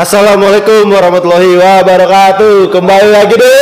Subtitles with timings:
[0.00, 2.72] Assalamualaikum warahmatullahi wabarakatuh.
[2.72, 3.56] Kembali lagi di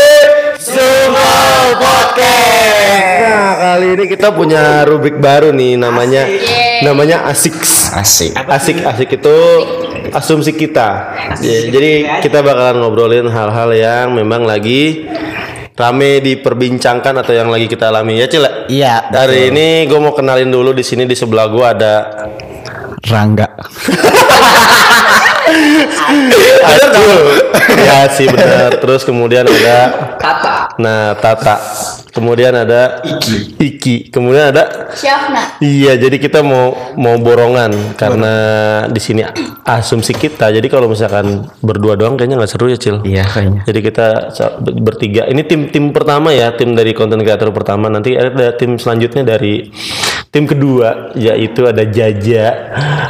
[0.62, 1.35] Sumo
[1.83, 3.19] Podcast.
[3.27, 6.30] Nah, kali ini kita punya rubrik baru nih namanya
[6.87, 7.59] namanya asik.
[7.91, 8.39] Asik.
[8.39, 9.39] Asik asik itu
[10.14, 11.11] asumsi kita.
[11.43, 15.11] Ya, jadi kita bakalan ngobrolin hal-hal yang memang lagi
[15.75, 18.70] rame diperbincangkan atau yang lagi kita alami ya Cila.
[18.70, 19.11] Iya.
[19.11, 21.95] Hari ini gue mau kenalin dulu di sini di sebelah gue ada
[23.11, 23.59] Rangga.
[26.62, 27.18] Acul.
[27.79, 28.79] ya sih benar.
[28.79, 29.79] Terus kemudian ada
[30.18, 30.57] Tata.
[30.79, 31.57] Nah, Tata.
[32.08, 33.61] Kemudian ada Iki.
[33.61, 33.97] Iki.
[34.11, 35.61] Kemudian ada Syafna.
[35.62, 38.34] Iya, jadi kita mau mau borongan karena
[38.91, 39.22] di sini
[39.62, 40.50] asumsi kita.
[40.50, 43.05] Jadi kalau misalkan berdua doang kayaknya nggak seru ya, Cil.
[43.06, 43.62] Iya kayaknya.
[43.69, 44.06] Jadi kita
[44.64, 45.22] bertiga.
[45.30, 47.86] Ini tim tim pertama ya, tim dari konten kreator pertama.
[47.86, 49.70] Nanti ada tim selanjutnya dari
[50.28, 52.46] tim kedua yaitu ada Jaja,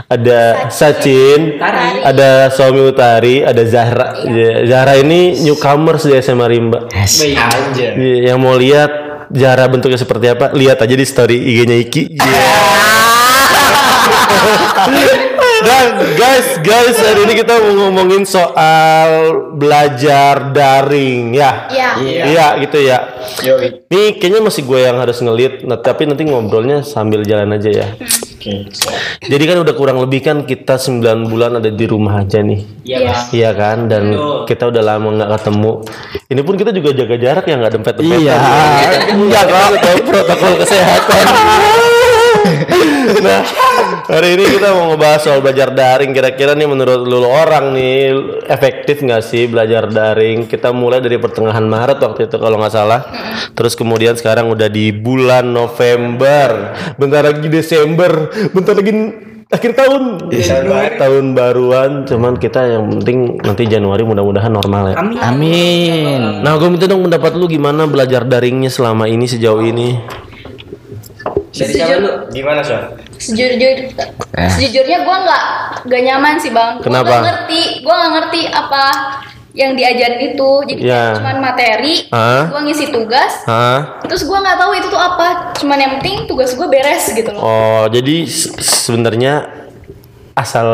[0.06, 2.02] ada Sacin, Tari.
[2.06, 4.14] ada Somi Utari, ada Zahra.
[4.24, 6.88] Ya, Zahra ini newcomers di SMA Rimba.
[6.92, 7.36] Asik.
[7.36, 7.94] Aja.
[7.94, 8.90] Iya, Yang mau lihat
[9.32, 12.02] Zahra bentuknya seperti apa, lihat aja di story IG-nya Iki.
[15.58, 21.66] Dan guys, guys, hari ini kita mau ngomongin soal belajar daring ya.
[21.66, 21.90] Iya.
[22.30, 22.98] Iya, gitu ya.
[23.90, 27.88] Ini kayaknya masih gue yang harus ngelit, nah, tapi nanti ngobrolnya sambil jalan aja ya.
[29.20, 32.60] Jadi kan udah kurang lebih kan kita 9 bulan ada di rumah aja nih.
[32.86, 33.28] Iya.
[33.34, 34.14] Iya kan dan
[34.46, 35.72] kita udah lama nggak ketemu.
[36.28, 38.18] Ini pun kita juga jaga jarak ya nggak dempet dempet.
[38.22, 38.36] Iya.
[39.12, 41.26] Enggak kan tahu protokol kesehatan.
[43.24, 43.40] nah
[44.08, 46.10] hari ini kita mau ngebahas soal belajar daring.
[46.12, 48.12] Kira-kira nih menurut lu orang nih
[48.48, 50.48] efektif nggak sih belajar daring?
[50.48, 53.00] Kita mulai dari pertengahan Maret waktu itu kalau nggak salah.
[53.52, 56.76] Terus kemudian sekarang udah di bulan November.
[57.00, 58.32] Bentar lagi Desember.
[58.54, 58.92] Bentar lagi
[59.48, 60.28] akhir tahun
[61.00, 65.16] tahun baruan cuman kita yang penting nanti Januari mudah-mudahan normal ya Amin.
[65.24, 66.20] Amin.
[66.44, 70.04] nah gue minta dong pendapat lu gimana belajar daringnya selama ini sejauh ini
[71.50, 72.10] Dari siapa lu?
[72.28, 72.96] Gimana, Sob?
[73.14, 73.74] Sejujur,
[74.30, 74.50] Eh.
[74.52, 75.44] sejujurnya gue nggak
[75.84, 76.78] nggak nyaman sih bang.
[76.78, 77.08] Gua Kenapa?
[77.08, 78.84] nggak ngerti, gue nggak ngerti apa
[79.52, 80.50] yang diajarin itu.
[80.64, 82.46] Jadi kayak cuman materi, Hah?
[82.46, 83.98] gue ngisi tugas, Hah?
[84.02, 85.50] terus gue nggak tahu itu tuh apa.
[85.54, 87.40] Cuman yang penting tugas gue beres gitu loh.
[87.40, 89.58] Oh jadi se- sebenarnya
[90.38, 90.68] asal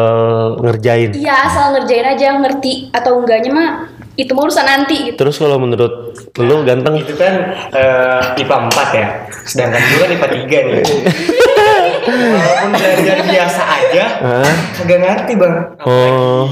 [0.61, 3.69] ngerjain Iya asal ngerjain aja ngerti atau enggaknya mah
[4.15, 5.17] itu mah urusan nanti gitu.
[5.19, 7.35] terus kalau menurut lu ganteng Itu kan
[7.69, 9.07] eh, IPA 4 ya.
[9.43, 10.83] Sedangkan gue kan IPA 3 nih.
[12.05, 14.05] Walaupun belajar biasa aja,
[14.75, 15.55] kagak ngerti, Bang.
[15.83, 16.47] Oh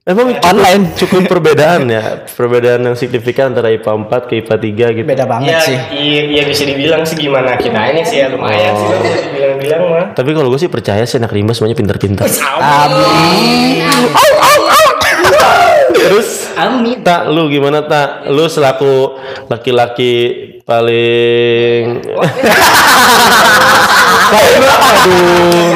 [0.00, 0.82] Emang cukup, Online.
[0.96, 5.52] cukup perbedaan ya Perbedaan yang signifikan antara IPA 4 ke IPA 3 gitu Beda banget
[5.52, 5.76] Ya, sih.
[5.92, 9.82] iya, iya bisa dibilang sih gimana kita ini sih ya lumayan sih Bang, bisa dibilang-bilang
[9.86, 10.06] mah.
[10.10, 13.86] Tapi kalau gue sih percaya sih anak rimba semuanya pintar-pintar Amin.
[15.92, 17.00] Terus Amin.
[17.00, 18.28] Tak, lu gimana tak?
[18.28, 19.16] Lu selaku
[19.46, 20.12] laki-laki
[20.62, 22.04] paling
[24.30, 25.74] Aduh.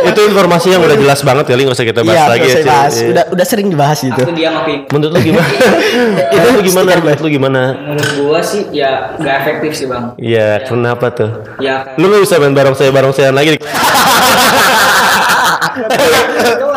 [0.00, 2.56] Itu informasi yang udah jelas banget kali nggak usah kita bahas Iya, lagi ya.
[2.64, 2.94] bahas.
[2.94, 3.08] Iya.
[3.08, 4.16] Udah udah sering dibahas itu.
[4.16, 5.48] Aku diam aku Menurut lu gimana?
[6.34, 6.88] itu lu gimana?
[6.96, 7.60] Menurut lu gimana?
[7.76, 11.30] menurut gua sih ya nggak efektif sih bang Iya, kenapa tuh?
[11.58, 13.58] ya Lu nggak bisa main bareng saya bareng saya lagi.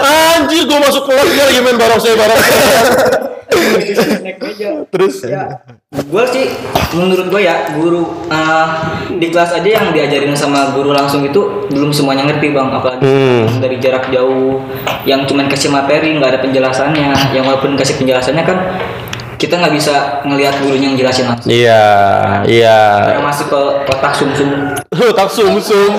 [0.02, 2.36] Anjir, gua masuk kelas dia lagi main bareng saya meja
[4.92, 5.16] Terus?
[5.92, 6.46] Gue sih
[6.96, 8.68] menurut gue ya guru uh,
[9.12, 12.68] di kelas aja yang diajarin sama guru langsung itu belum semuanya ngerti bang.
[12.72, 13.60] Apalagi Hmm.
[13.60, 14.64] dari jarak jauh
[15.04, 17.36] yang cuman kasih materi nggak ada penjelasannya.
[17.36, 18.58] Yang walaupun kasih penjelasannya kan
[19.42, 21.90] kita nggak bisa ngelihat gurunya yang jelasin langsung Iya,
[22.46, 23.10] iya.
[23.10, 23.60] karena masih ke
[23.90, 24.52] kotak sum sum
[25.18, 25.94] tak sum sum.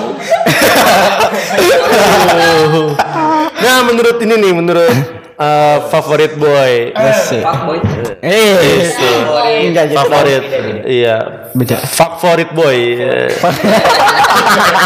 [3.59, 4.95] nah, menurut ini nih, menurut
[5.37, 6.93] uh, favorit boy.
[6.93, 7.43] Asik.
[7.43, 7.79] fuckboy
[8.21, 9.67] Eh.
[9.67, 9.99] Enggak gitu.
[9.99, 10.43] Favorit.
[10.85, 11.17] Iya.
[11.57, 11.77] Beda.
[11.81, 12.77] Favorit boy.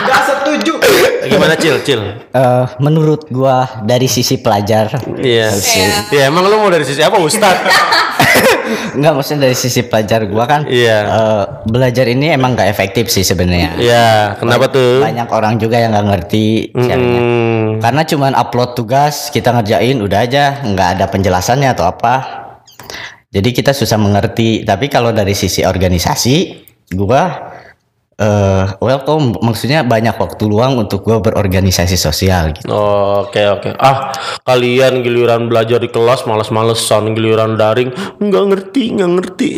[0.08, 0.77] nggak setuju
[1.28, 2.02] Gimana cil, cil?
[2.30, 5.52] Eh, menurut gua dari sisi pelajar Iya.
[6.08, 7.52] Iya, emang lu mau dari sisi apa, Ustad?
[8.96, 10.98] Enggak maksudnya dari sisi pelajar gua kan Iya.
[11.04, 14.08] eh, belajar ini emang nggak efektif sih sebenarnya Iya,
[14.38, 15.00] kenapa tuh?
[15.00, 17.68] banyak orang juga yang nggak ngerti caranya Hmm.
[17.78, 22.16] karena cuman upload tugas kita ngerjain udah aja nggak ada penjelasannya atau apa
[23.28, 26.36] jadi kita susah mengerti tapi kalau dari sisi organisasi
[26.90, 27.54] gua
[28.18, 33.78] eh welcome maksudnya banyak waktu luang untuk gua berorganisasi sosial gitu Oh, Oke oke.
[33.78, 34.10] Ah
[34.42, 39.50] kalian giliran belajar di kelas malas-malesan, giliran daring nggak ngerti nggak ngerti.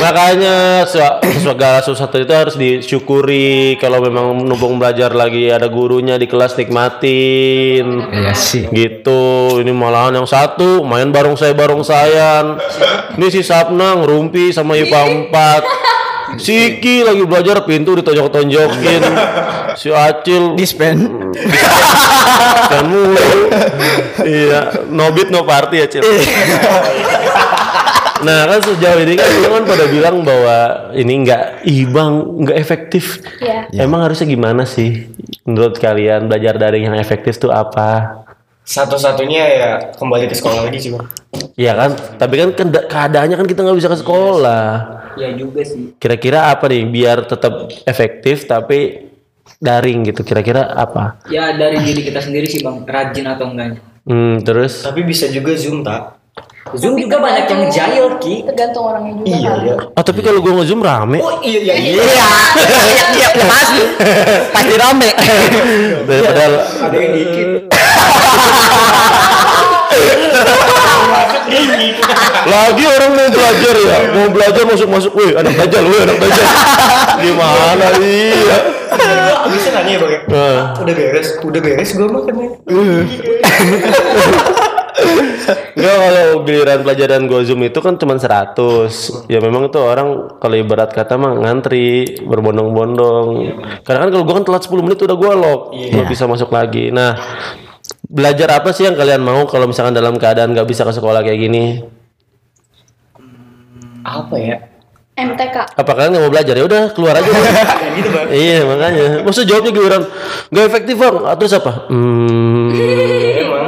[0.00, 3.76] Makanya se- segala sesuatu itu harus disyukuri.
[3.76, 7.86] Kalau memang numpung belajar lagi ada gurunya di kelas nikmatin.
[8.10, 8.64] Iya sih.
[8.66, 9.20] Gitu.
[9.60, 12.56] Ini malahan yang satu main bareng saya bareng saya.
[13.14, 15.99] Ini si Sapnang rumpi sama IPA 4.
[16.38, 19.02] Si Iki lagi belajar pintu ditonjok-tonjokin.
[19.80, 21.32] Si Acil Dispen.
[22.70, 23.18] dan mulu.
[24.22, 26.02] iya, no beat no party ya, Cil.
[28.20, 33.24] Nah kan sejauh ini kan kan pada bilang bahwa ini nggak ibang nggak efektif.
[33.40, 33.88] Iya.
[33.88, 35.08] Emang harusnya gimana sih
[35.48, 38.20] menurut kalian belajar daring yang efektif tuh apa?
[38.62, 41.06] Satu-satunya ya kembali ke sekolah lagi sih bang.
[41.56, 42.48] Iya kan, tapi kan
[42.86, 44.64] keadaannya kan kita nggak bisa ke sekolah.
[45.18, 45.96] Ya juga sih.
[45.98, 47.52] Kira-kira apa nih biar tetap
[47.82, 49.10] efektif tapi
[49.58, 50.22] daring gitu?
[50.22, 51.18] Kira-kira apa?
[51.26, 53.80] Ya dari diri kita sendiri sih bang, rajin atau enggaknya.
[54.00, 56.16] Hmm, terus Tapi bisa juga zoom tak?
[56.70, 58.46] Zoom juga banyak yang jahil ki.
[58.46, 59.66] Tergantung orangnya juga Iya kali.
[59.66, 59.74] ya.
[59.90, 61.18] Oh tapi kalau gua nge-zoom rame.
[61.18, 61.92] Oh iya iya iya.
[61.98, 62.26] Iya.
[62.90, 63.82] Iya, iya, pasti.
[64.54, 65.08] Pasti rame.
[66.06, 66.44] Daripada
[66.86, 67.48] Ada yang dikit.
[72.50, 76.44] Lagi orang mau belajar ya, mau belajar masuk-masuk, wih anak belajar, wih anak belajar.
[77.20, 78.58] Gimana iya?
[79.50, 80.20] Bisa nanya ya bang ya?
[80.30, 80.62] Nah.
[80.80, 82.48] Udah beres, udah beres gue makannya.
[85.50, 90.54] Enggak kalau giliran pelajaran gua Zoom itu kan cuma 100 Ya memang itu orang kalau
[90.54, 93.28] ibarat kata mah ngantri Berbondong-bondong
[93.82, 96.92] Karena kan kalau gua kan telat 10 menit udah gua lock Nggak bisa masuk lagi
[96.92, 97.16] Nah
[98.10, 101.38] Belajar apa sih yang kalian mau kalau misalkan dalam keadaan nggak bisa ke sekolah kayak
[101.40, 101.78] gini?
[104.02, 104.56] Apa ya?
[105.14, 105.78] MTK.
[105.78, 106.54] Apa kalian nggak mau belajar?
[106.58, 107.30] Ya udah keluar aja.
[107.90, 108.26] Gitu bang.
[108.32, 109.22] iya makanya.
[109.22, 110.02] Maksud jawabnya giliran
[110.50, 111.14] nggak efektif bang.
[111.38, 111.72] Terus apa?
[111.86, 113.66] Hmm, Emang.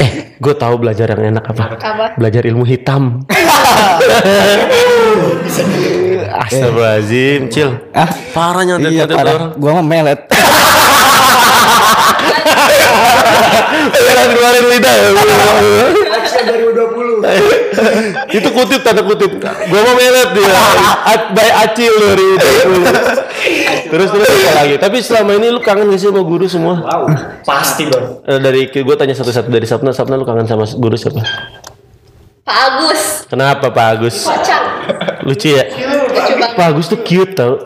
[0.00, 1.64] eh, gue tahu belajar yang enak apa?
[1.78, 2.06] Apa?
[2.18, 3.22] Belajar ilmu hitam.
[6.32, 7.70] Astagfirullahaladzim, Cil.
[7.92, 9.52] Ah, Parahnya iya parah.
[9.52, 9.60] orang.
[9.60, 10.20] Gua mah melet.
[13.92, 15.08] Jangan keluarin lidah ya.
[16.16, 17.12] Action 2020.
[18.38, 19.40] Itu kutip tanda kutip.
[19.42, 20.52] Gua mau melet dia.
[21.32, 22.26] By Acil dari
[23.92, 24.74] Terus terus apa lagi?
[24.80, 26.80] Tapi selama ini lu kangen gak sih sama guru semua?
[26.80, 27.12] Wow.
[27.44, 28.24] Pasti bang.
[28.24, 31.20] Eh, dari gue tanya satu-satu dari Sapna, Sapna lu kangen sama guru siapa?
[32.42, 33.02] Pak Agus.
[33.28, 34.16] Kenapa Pak Agus?
[34.24, 34.62] Kocak.
[35.28, 35.68] Lucu ya?
[35.68, 36.56] Lucu banget.
[36.56, 37.54] Pak Agus tuh cute tau.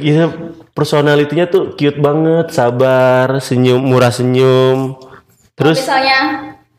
[0.00, 0.32] Iya,
[0.72, 4.96] personalitinya tuh cute banget, sabar, senyum, murah senyum.
[5.54, 6.18] Terus Misalnya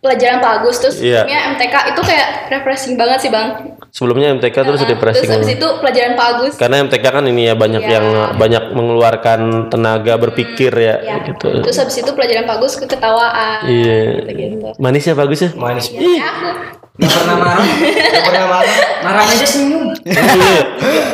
[0.01, 1.21] pelajaran Pak Agus terus Iya.
[1.21, 3.47] sebelumnya MTK itu kayak refreshing banget sih bang.
[3.91, 6.53] sebelumnya MTK terus Nah, depresi Terus habis itu pelajaran Pak Agus.
[6.55, 7.91] Karena MTK kan ini ya banyak Iya.
[7.91, 8.05] yang
[8.39, 11.15] banyak mengeluarkan tenaga berpikir ya, Ya.
[11.21, 11.59] gitu.
[11.61, 13.67] Terus habis itu pelajaran Pak Agus keketawaan.
[13.67, 14.25] Iya.
[14.25, 14.67] Gitu.
[14.79, 15.49] Manis ya bagus ya?
[15.53, 15.91] Manis.
[15.91, 16.49] Ya aku.
[16.91, 17.55] Nggak pernah marah.
[17.63, 18.75] Gak pernah marah.
[19.01, 19.95] Marah aja senyum.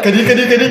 [0.02, 0.68] Kedi kedi kedi.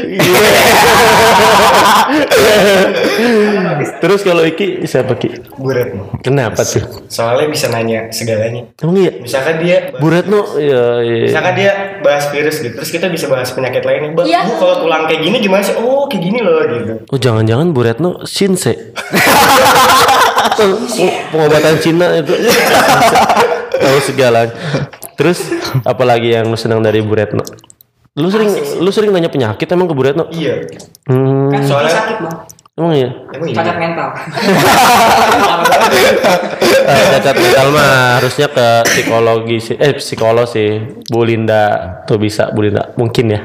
[3.96, 5.30] Terus kalau Iki siapa Ki?
[5.52, 6.10] Bu Retno.
[6.20, 7.06] Kenapa tuh?
[7.06, 8.66] Soalnya bisa nanya segalanya.
[8.76, 9.12] Emang iya?
[9.16, 11.24] Misalkan dia Bu Retno ya, iya.
[11.24, 11.70] Misalkan dia
[12.00, 14.10] bahas virus gitu, terus kita bisa bahas penyakit lainnya.
[14.10, 14.42] Bu, Iya.
[14.44, 15.74] bu kalau tulang kayak gini gimana sih?
[15.76, 16.94] Oh, kayak gini loh gitu.
[17.06, 18.92] Oh jangan-jangan Bu Retno Shinse
[20.56, 20.82] Peng-
[21.30, 22.32] Pengobatan Cina itu
[23.76, 24.50] Tahu segala
[25.16, 25.40] Terus
[25.82, 27.42] apalagi yang lu senang dari Bu Retno?
[28.16, 28.48] Lu sering
[28.80, 30.24] lu sering nanya penyakit emang ke Bu Retno?
[30.30, 30.64] Iya.
[31.06, 32.36] Hmm, Kan Soalnya- sakit bang.
[32.76, 33.08] Emang iya?
[33.32, 33.56] Emang iya.
[33.56, 34.08] Cacat mental.
[36.86, 41.62] Eh, cacat mental mah harusnya ke psikologi sih eh psikolog sih Bu Linda
[42.04, 43.40] tuh bisa Bu Linda mungkin ya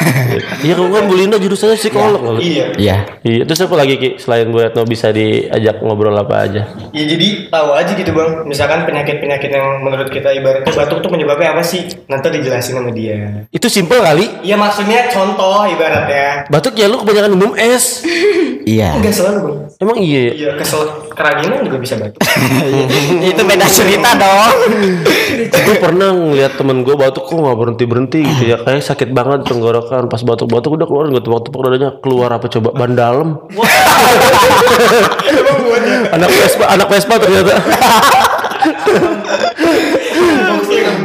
[0.64, 2.36] iya kamu kan Bu Linda jurusannya psikolog loh.
[2.36, 2.76] Iya.
[2.76, 2.96] Iya.
[3.20, 7.48] iya terus apa lagi Ki selain Bu Retno bisa diajak ngobrol apa aja Ya jadi
[7.48, 8.44] tahu aja gitu bang.
[8.44, 11.88] Misalkan penyakit-penyakit yang menurut kita ibaratnya batuk tuh penyebabnya apa sih?
[12.06, 13.44] Nanti dijelasin sama dia.
[13.48, 16.46] itu simpel kali Iya maksudnya contoh ibaratnya.
[16.48, 18.04] batuk ya lu kebanyakan minum es
[18.64, 18.96] Iya.
[18.96, 19.56] Enggak selalu bang.
[19.84, 20.20] emang iya?
[20.20, 20.32] Ya?
[20.32, 20.80] Iya kesel.
[21.12, 22.20] Keraginan juga bisa batuk.
[23.30, 24.56] Itu beda cerita dong.
[25.52, 28.64] gue pernah ngeliat temen gue batuk kok nggak berhenti berhenti gitu ya.
[28.64, 30.08] Kayak sakit banget tenggorokan.
[30.08, 31.04] Pas batuk batuk udah keluar.
[31.12, 32.72] Gue tepuk-tepuk dadanya keluar apa coba.
[32.72, 33.36] Ban dalam.
[36.14, 37.54] Anak Vespa anak Vespa ternyata.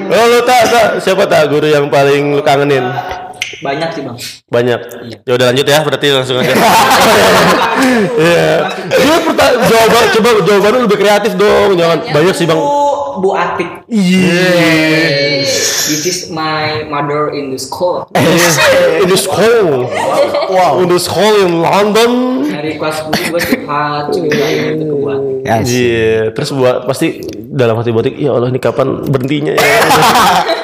[0.10, 2.86] Oh lu tak tak siapa tak guru yang paling lu kangenin
[3.60, 4.18] Banyak sih bang.
[4.50, 4.80] banyak
[5.26, 6.54] ya udah lanjut ya berarti langsung aja
[8.20, 8.52] Iya.
[8.90, 12.72] Coba perta- jawaban coba jawaban lu lebih kreatif dong jangan banyak sih bang Bu,
[13.20, 13.70] Bu Atik.
[13.86, 15.44] Iya.
[15.90, 18.08] This is my mother in the school.
[19.02, 19.90] in the school.
[20.48, 20.80] Wow.
[20.80, 22.12] In the school in London.
[22.48, 25.16] Dari kelas 10 gue curhat, ceritain itu ke gua.
[25.44, 25.84] Ya, sih.
[25.84, 26.16] Iya.
[26.32, 29.64] Terus buat pasti dalam hati botik, ya Allah ini kapan berhentinya ya.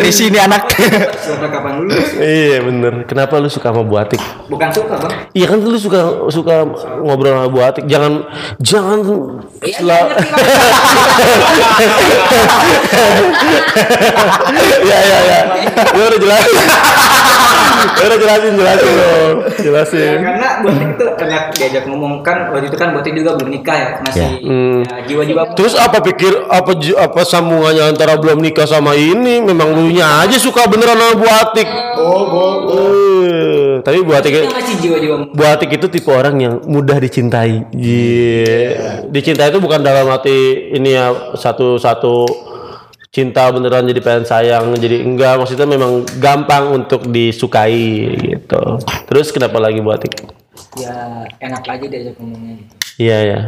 [0.00, 0.72] Risi ini anak.
[1.20, 1.92] Sampai kapan dulu?
[2.16, 2.92] Iya bener.
[3.04, 4.20] Kenapa lu suka sama Bu Atik?
[4.48, 5.12] Bukan suka bang.
[5.36, 6.00] Iya kan lu suka
[6.32, 6.64] suka
[7.04, 7.84] ngobrol sama Bu Atik.
[7.84, 8.24] Jangan
[8.64, 8.98] jangan
[9.60, 10.08] Iya, Bang.
[14.80, 15.40] Iya iya iya.
[15.92, 16.56] Lu udah jelasin.
[17.80, 19.36] Lu udah jelasin jelasin dong.
[19.40, 20.16] Ya, Jelasin.
[20.20, 23.88] karena Botik itu enak diajak ngomong kan waktu itu kan Botik juga belum nikah ya
[24.02, 24.80] masih Hmm.
[24.84, 29.40] ya, jiwa-jiwa Terus apa pikir apa apa sambungannya antara belum nikah sama ini?
[29.40, 31.68] Memang lu nya aja suka beneran sama Bu Atik.
[32.00, 32.54] Oh, oh,
[33.20, 37.64] Eh, tapi Bu Atik Kita masih jiwa-jiwa Bu Atik itu tipe orang yang mudah dicintai.
[37.72, 39.04] Iya.
[39.08, 42.49] Dicintai itu bukan dalam arti ini ya satu-satu
[43.10, 48.78] cinta beneran jadi pengen sayang jadi enggak maksudnya memang gampang untuk disukai gitu.
[49.10, 50.40] Terus kenapa lagi Bu Atik?
[50.78, 52.74] ya enak aja diajak ngomongnya gitu.
[53.00, 53.40] Iya ya.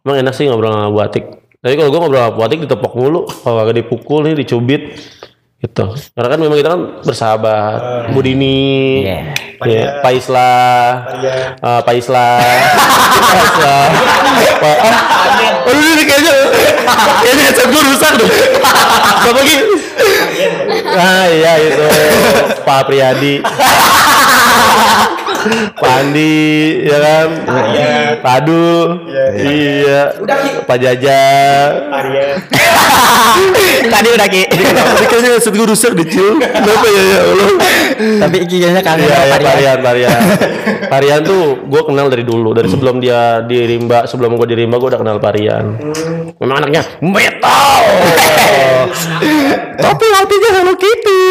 [0.00, 1.24] Emang enak sih ngobrol sama Bu Atik.
[1.60, 4.96] Tapi kalau gua ngobrol sama Bu Atik ditepok mulu, kalau kagak dipukul nih dicubit
[5.60, 5.84] gitu.
[6.16, 8.10] Karena kan memang kita kan bersahabat.
[8.16, 9.18] Bu Dini, Iya.
[9.60, 11.12] ya, Pak Islah,
[11.52, 12.40] eh, Pak Islah,
[13.20, 13.84] Pak Islah,
[14.56, 14.96] Pak, ah,
[15.68, 16.34] aduh ini kayaknya,
[17.20, 18.30] kayaknya headset gue rusak deh.
[19.20, 19.56] Siapa lagi?
[20.90, 21.84] Ah iya itu
[22.64, 23.44] Pak Priyadi.
[25.76, 27.28] Pak Andi, ya kan?
[28.20, 28.88] Pak Adul,
[29.40, 30.12] iya,
[30.68, 31.22] Pak Jaja.
[31.88, 32.36] Arya.
[33.94, 34.42] Tadi udah Ki.
[34.46, 36.36] Tadi kayaknya headset gue rusak deh, Cil.
[36.40, 37.48] Kenapa ya, ya Allah?
[38.26, 39.78] Tapi Ki kayaknya Iya, sama ya, Parian.
[39.80, 40.20] Parian,
[40.90, 41.20] Parian.
[41.30, 44.88] Tuh gue kenal dari dulu, dari sebelum dia di Rimba, sebelum gue di Rimba gue
[44.92, 45.78] udah kenal Parian.
[46.40, 47.80] Memang anaknya metal.
[49.80, 51.22] Tapi hatinya Hello Kitty.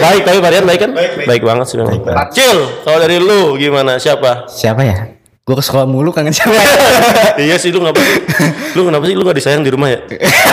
[0.00, 0.90] baik, tapi Parian baik kan?
[0.94, 1.42] Baik, baik.
[1.42, 2.28] banget sih memang.
[2.30, 3.96] Cil, kalau dari lu gimana?
[3.96, 4.44] Siapa?
[4.46, 4.96] Siapa ya?
[5.40, 6.52] Gue ke sekolah mulu kangen siapa?
[7.42, 8.18] iya sih lu ngapa sih?
[8.72, 9.98] Lu kenapa sih lu gak disayang di rumah ya?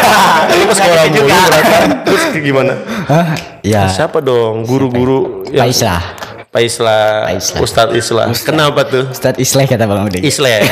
[0.57, 1.36] lu ke sekolah mulu juga.
[1.38, 1.74] berarti.
[2.03, 2.74] Terus gimana?
[3.05, 3.27] Hah?
[3.62, 3.86] Ya.
[3.88, 6.01] Siapa dong guru-guru yang- Pak Islah.
[6.48, 7.60] Pak Islah, Pak Islah.
[7.60, 8.25] Ustadz Islah.
[8.41, 9.05] Kenapa tuh?
[9.07, 10.24] Ustadz Isleh kata Bang Udik.
[10.24, 10.65] Isle.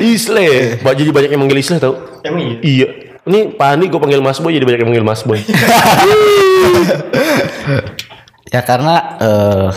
[0.00, 0.48] Isle.
[0.80, 1.94] Ba- Jadi banyak yang manggil Isle tau?
[2.22, 2.56] Emang iya?
[2.58, 2.88] Iya.
[3.22, 5.38] Ini Pak Andi gue panggil Mas Boy jadi banyak yang manggil Mas Boy.
[8.52, 9.68] Ya karena eh,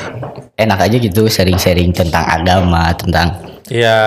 [0.60, 3.98] enak aja gitu sharing-sharing tentang agama, tentang Iya,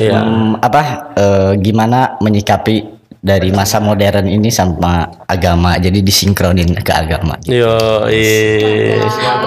[0.00, 0.16] iya.
[0.16, 2.94] hmm, apa eh, gimana menyikapi
[3.24, 5.80] dari masa modern ini sama agama.
[5.80, 7.40] Jadi disinkronin ke agama.
[7.48, 9.00] Yo, iya.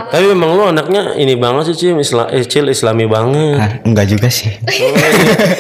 [0.10, 3.58] Tapi memang lu anaknya ini banget sih, Cil, Isla, eh, Cil islami banget.
[3.58, 4.50] Nah, enggak juga sih.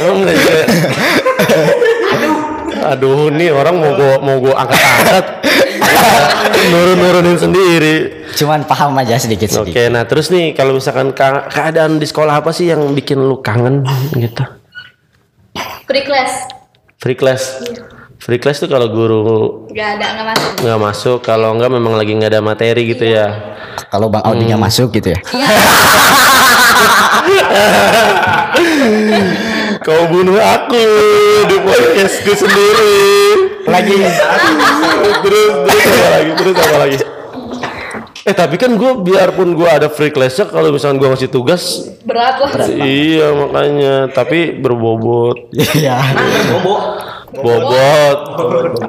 [0.06, 0.62] Oh, enggak juga.
[2.90, 5.26] Aduh, nih orang mau gua mau gua angkat-angkat.
[6.72, 7.96] Nurun-nurunin sendiri.
[8.34, 9.74] Cuman paham aja sedikit-sedikit.
[9.74, 13.40] Oke, nah terus nih kalau misalkan ka- keadaan di sekolah apa sih yang bikin lu
[13.40, 14.44] kangen gitu?
[15.86, 16.32] Free class.
[16.98, 17.44] Free class.
[18.18, 19.24] Free class tuh kalau guru
[19.72, 20.52] Gak ada, nggak masuk.
[20.60, 23.56] nggak masuk, kalau nggak memang lagi nggak ada materi gitu ya.
[23.88, 25.20] Kalau Bang Audi nggak masuk gitu ya.
[29.88, 30.84] Kau bunuh aku
[31.48, 32.96] di podcastku sendiri.
[33.64, 33.96] Lagi
[35.24, 36.32] terus terus apa lagi?
[36.36, 36.98] Terus apa lagi?
[38.22, 42.36] Eh tapi kan gue biarpun gue ada free classnya kalau misalkan gue ngasih tugas Berat
[42.44, 42.68] lah.
[42.78, 45.96] iya makanya tapi berbobot Iya.
[46.52, 46.76] Bobo.
[47.32, 48.20] bobot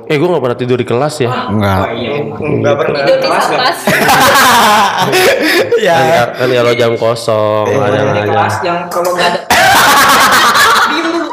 [0.07, 1.87] eh gue nggak pernah tidur di kelas ya Enggak.
[2.35, 2.99] Enggak pernah.
[2.99, 3.61] Tidur di Kelas nggak?
[3.62, 3.78] kelas.
[5.87, 5.95] Ya.
[5.95, 9.40] kan, kan kalau jam kosong ada Ada aja kelas yang kalau nggak ada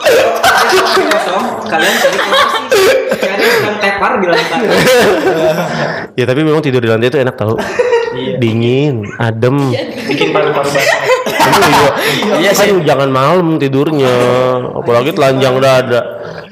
[0.05, 4.59] kosong, kalian cari posisi cari yang tepar di lantai
[6.15, 7.57] ya tapi memang tidur di lantai itu enak tau.
[8.15, 9.75] Dingin adem.
[10.07, 10.71] Bikin paru-paru.
[10.71, 11.61] Emang
[12.39, 12.51] iya iya.
[12.55, 14.15] Kan jangan malam tidurnya.
[14.71, 16.01] Apalagi telanjang dada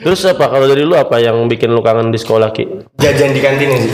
[0.03, 2.91] terus apa kalau dari lu apa yang bikin lu kangen di sekolah ki?
[3.00, 3.93] Jajan di kantin ya sih.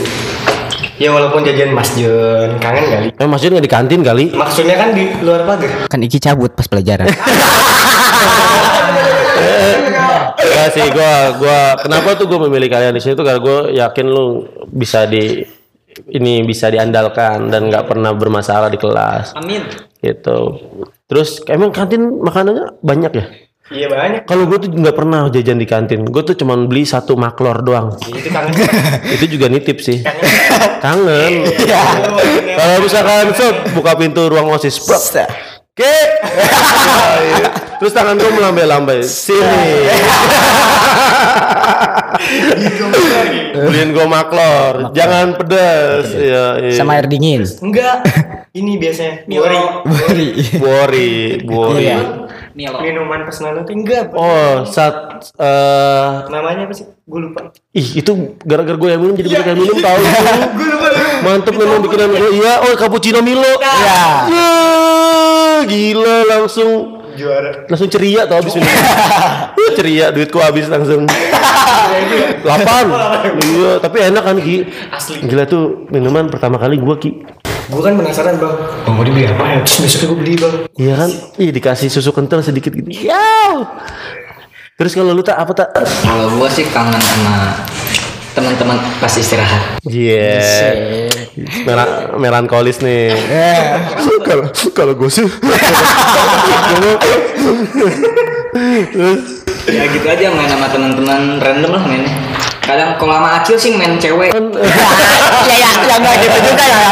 [0.98, 3.08] Ya walaupun jajan Mas Jon kangen kali.
[3.14, 4.24] eh maksudnya nggak di kantin kali?
[4.34, 5.86] Maksudnya kan di luar pagar.
[5.86, 7.06] Kan Iki cabut pas pelajaran.
[10.40, 13.24] Enggak sih gua gua kenapa tuh gua memilih kalian di sini tuh?
[13.24, 15.44] Karena gua yakin lu bisa di
[16.10, 19.36] ini bisa diandalkan dan nggak pernah bermasalah di kelas.
[19.36, 19.62] Amin.
[20.00, 20.38] Gitu.
[21.10, 23.26] Terus emang kantin makanannya banyak ya?
[23.70, 24.26] Iya banyak.
[24.26, 26.02] kalau gue tuh nggak pernah jajan di kantin.
[26.02, 27.94] Gue tuh cuman beli satu maklor doang.
[28.02, 28.50] Itu kangen.
[29.14, 30.02] itu juga nitip sih.
[30.82, 31.46] Kangen
[32.58, 34.74] kalau misalkan set buka pintu ruang osis.
[34.82, 35.94] Oke.
[37.80, 39.00] Terus tangan gue melambai-lambai.
[39.00, 39.88] Sini.
[43.56, 44.92] Beliin gue maklor.
[44.92, 46.12] Jangan pedas.
[46.12, 46.76] Iya, iya.
[46.76, 47.40] Sama air dingin.
[47.64, 48.04] Enggak.
[48.60, 49.24] Ini biasanya.
[49.24, 49.60] Bori.
[49.86, 50.28] Bori.
[50.58, 51.86] Bori, bori.
[51.86, 51.98] Iya.
[52.50, 52.82] Milo.
[52.82, 54.10] minuman personal tuh enggak.
[54.10, 56.82] Oh, saat eh Namanya apa sih?
[57.06, 57.54] Gue lupa.
[57.70, 58.10] ih itu
[58.42, 60.02] gara-gara gue yang minum jadi banyak yang minum tahu.
[60.58, 60.88] Gue lupa.
[61.24, 62.28] Mantep memang bikinan Milo.
[62.34, 63.54] Iya, oh cappuccino Milo.
[63.56, 64.02] Iya.
[65.64, 67.66] Gila langsung Juara.
[67.66, 68.70] langsung ceria tuh habis minum.
[69.78, 71.06] ceria duitku habis langsung.
[72.44, 72.84] Lapan.
[73.40, 74.66] Iya, tapi enak kan Ki.
[74.90, 75.24] Asli.
[75.24, 77.40] Gila tuh minuman pertama kali gua Ki.
[77.70, 78.54] Gue kan penasaran bang.
[78.90, 79.58] Oh mau dibeli apa ya?
[79.62, 80.54] Terus besoknya gue beli bang.
[80.74, 81.10] Iya kan?
[81.38, 82.90] Ih dikasih susu kental sedikit gitu.
[83.06, 83.62] Yaw.
[84.74, 85.68] Terus kalau lu tak apa tak?
[85.78, 87.52] Kalau gua sih kangen sama
[88.34, 89.78] teman-teman pas istirahat.
[89.86, 90.40] Iya.
[91.62, 93.14] Merah melankolis nih.
[94.26, 95.26] Kalau kalau gue sih
[99.70, 102.10] Ya gitu aja main sama teman-teman random lah mainnya.
[102.60, 104.30] Kadang kalau sama Acil sih main cewek.
[104.30, 106.90] ya ya ya enggak gitu juga ya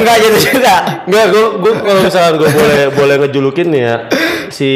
[0.00, 0.74] enggak gitu juga
[1.06, 3.96] Enggak, gue gue kalau misalkan gue boleh boleh ngejulukin nih ya
[4.50, 4.70] si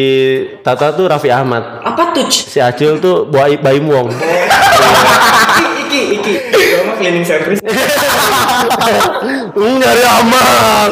[0.62, 2.26] Tata tuh Raffi Ahmad, Apa tuh?
[2.30, 4.10] si Acil tuh Baim Wong.
[5.84, 6.34] Iki, iki.
[6.50, 7.60] Gue mah cleaning service.
[9.60, 10.88] Nyari aman.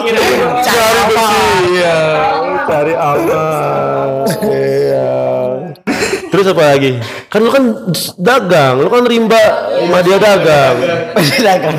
[0.61, 1.73] Cari bersih.
[1.73, 2.32] Iya.
[6.33, 6.97] Terus apa lagi?
[7.29, 7.61] Kan lu kan
[8.17, 10.81] dagang, lu kan rimba sama dia dagang.
[11.53, 11.77] dagang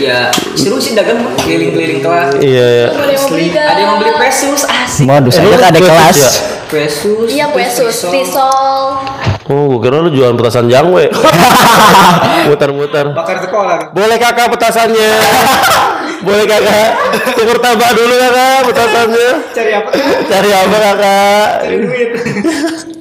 [0.00, 2.40] Ya seru sih dagang keliling-keliling kelas.
[2.40, 2.86] Iya, iya.
[2.88, 5.04] Mau Ada yang mau beli Pesus asik.
[5.04, 6.30] modus Eh, lu ada kue kelas ya?
[6.72, 7.28] Pesus.
[7.28, 8.96] Iya kue sus, risol.
[9.52, 11.12] Oh, gue kira lu jualan petasan jangwe.
[12.48, 13.12] Muter-muter.
[13.12, 13.92] Bakar sekolah.
[13.92, 15.10] Boleh kakak petasannya.
[16.22, 16.88] Boleh kakak.
[17.34, 19.30] Tukur tambah dulu kakak petasannya.
[19.50, 19.88] Cari apa?
[20.24, 21.46] Cari apa kakak?
[21.60, 22.08] Cari duit.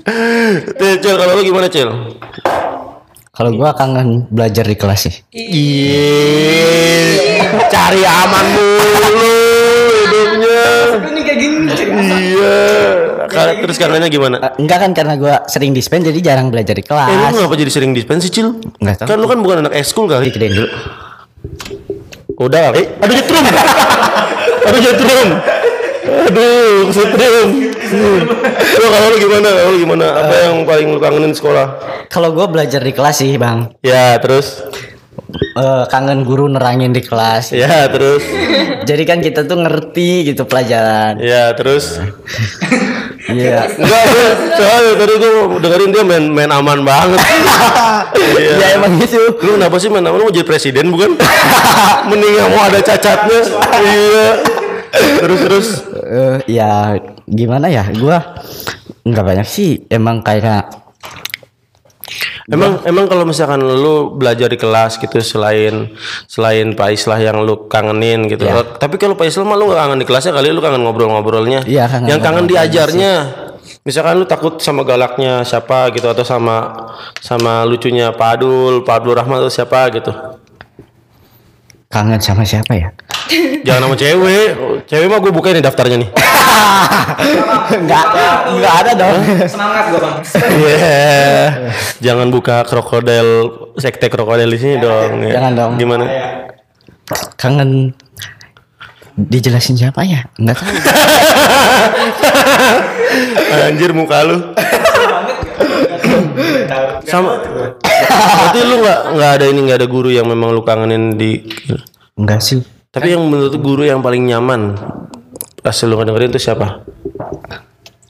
[1.02, 1.90] Cil, kalau lu gimana, Cil?
[3.32, 6.04] kalau gua kangen belajar di kelas sih Iya.
[7.66, 8.84] Cari aman dulu
[9.96, 10.64] hidupnya.
[11.08, 12.60] Ini kayak gini cari Iya.
[13.26, 14.36] Ka- Terus kangennya gimana?
[14.38, 17.56] Eh, enggak kan karena gua sering dispen jadi jarang belajar di Eh, lu kelas ngapa
[17.56, 18.52] jadi sering dispensi, Cil?
[18.76, 19.08] Nggak tahu.
[19.08, 20.28] Kan lu kan bukan anak ekskul kali.
[20.28, 20.70] Dikedein dulu
[22.42, 23.46] Udah, eh, aduh jetrum.
[24.66, 25.30] aduh jetrum.
[26.02, 27.50] Aduh, kesetrum.
[28.74, 29.50] Lu kalau lu gimana?
[29.52, 30.06] Kalau lu gimana?
[30.18, 31.68] Apa yang paling lu kangenin sekolah?
[32.08, 34.68] kalau gua belajar di kelas sih bang Ya, terus.
[35.32, 38.20] Eh, kangen guru nerangin di kelas Ya, terus.
[38.84, 41.96] jadi kan kita tuh ngerti gitu pelajaran Ya, terus.
[43.34, 47.20] Iya Enggak, gue soalnya tadi gue dengerin dia main main aman banget.
[48.18, 48.54] iya.
[48.58, 50.18] ya emang gitu Lu kenapa sih main aman?
[50.20, 51.16] Lu mau jadi presiden bukan?
[52.10, 53.42] Mending yang mau ada cacatnya.
[53.84, 54.28] iya.
[54.92, 55.68] Terus terus.
[55.96, 58.36] Eh, ya gimana ya gua
[59.02, 60.81] nggak banyak sih emang kayak
[62.52, 65.96] Emang emang kalau misalkan lu belajar di kelas gitu selain
[66.28, 68.44] selain Pak Islah yang lu kangenin gitu.
[68.44, 68.76] Iya.
[68.76, 71.64] Tapi kalau Pak Islah mah lu gak kangen di kelasnya kali lu kangen ngobrol-ngobrolnya.
[71.64, 73.14] Iya, kangen Yang kangen diajarnya.
[73.82, 76.86] Misalkan lu takut sama galaknya siapa gitu atau sama
[77.18, 80.12] sama lucunya Pak Adul, Pak Abdul Rahman atau siapa gitu.
[81.92, 82.90] Kangen sama siapa ya
[83.66, 84.50] Jangan sama cewek.
[84.90, 86.10] Cewek mah gue bukain nih daftarnya nih.
[87.88, 88.06] nggak
[88.60, 90.16] nggak ada dong Semangat gua bang.
[90.68, 91.00] Iya.
[92.04, 93.28] Jangan buka krokodil
[93.80, 95.24] sekte krokodil di sini dong.
[95.24, 95.40] ya.
[95.40, 95.72] Jangan dong.
[95.80, 96.06] Gimana?
[97.36, 97.92] kangen
[99.20, 100.72] dijelasin siapa ya nggak tahu
[103.68, 104.38] Anjir muka lu.
[107.04, 107.36] Sama.
[108.08, 111.42] Berarti lu nggak nggak ada ini nggak ada guru yang memang lu kangenin di.
[112.14, 112.60] enggak sih
[112.92, 114.76] Tapi yang menurut guru yang paling nyaman
[115.60, 116.84] pas lu ngedengerin itu siapa?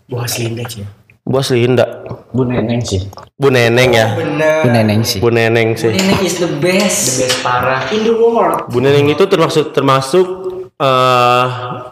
[0.10, 0.84] Wah Linda sih.
[1.21, 1.86] Bu Asli Hinda.
[2.34, 3.06] bu neneng sih
[3.38, 4.17] Bu Neneng ya.
[4.17, 4.65] Bener.
[4.65, 5.93] bu neneng sih Bu Neneng sih.
[5.93, 7.21] Ini is the best.
[7.21, 7.86] The best parah.
[7.93, 8.65] in the world.
[8.67, 10.25] Bu Neneng itu termasuk termasuk
[10.75, 11.45] eh,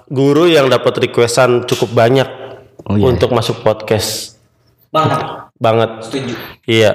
[0.10, 2.30] guru yang dapat requestan cukup banyak
[2.90, 3.06] Oh, iya.
[3.06, 4.42] untuk masuk podcast
[4.90, 5.22] Banget.
[5.62, 5.90] banget.
[6.02, 6.34] Setuju.
[6.66, 6.92] Iya,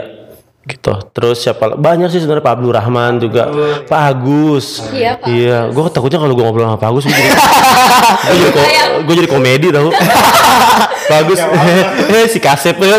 [0.64, 0.92] gitu.
[1.12, 1.76] Terus siapa?
[1.76, 3.52] Banyak sih sebenarnya Pak Abdul Rahman juga,
[3.84, 4.80] Pak Agus.
[4.90, 7.30] Iya, Pak Iya, gue takutnya kalau gue ngobrol sama Pak Agus, gue jadi,
[8.24, 8.70] gue jadi, ko-
[9.04, 9.88] gue jadi komedi tau.
[11.10, 11.40] Pak Agus,
[12.16, 12.96] eh si kasep ya,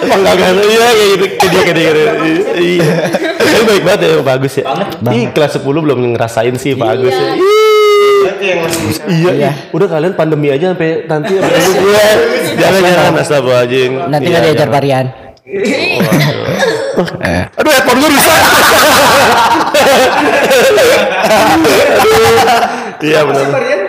[0.00, 2.12] penggagan, iya gitu, kayak dia, kayak dia.
[2.54, 2.90] iya.
[3.34, 4.64] Tapi baik banget ya Pak Agus ya.
[5.10, 7.30] Ih, kelas 10 belum ngerasain sih Pak Agus ya.
[8.42, 9.02] Masih bisa.
[9.06, 9.50] Iya, iya.
[9.70, 12.04] Udah kalian pandemi aja sampai nanti sampai gue.
[12.52, 13.92] Jangan jangan astagfirullahaladzim.
[14.06, 15.06] nanti Iya, nggak diajar jangan.
[15.42, 16.06] Varian
[17.58, 18.38] Aduh, handphone gue rusak.
[21.98, 23.02] Aduh.
[23.02, 23.81] Iya benar.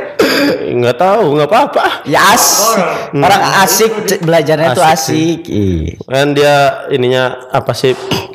[0.74, 1.86] Nggak tahu, nggak apa-apa.
[2.10, 2.74] Ya as
[3.14, 5.46] orang asik belajarnya tuh asik.
[5.46, 7.94] Ih, Kan dia ininya apa sih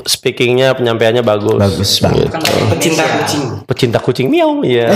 [0.08, 1.58] speakingnya penyampaiannya bagus.
[1.58, 2.30] bagus banget.
[2.32, 3.18] Kan bahasa Pecinta Indonesia.
[3.20, 3.44] kucing.
[3.66, 4.88] Pecinta kucing miau ya.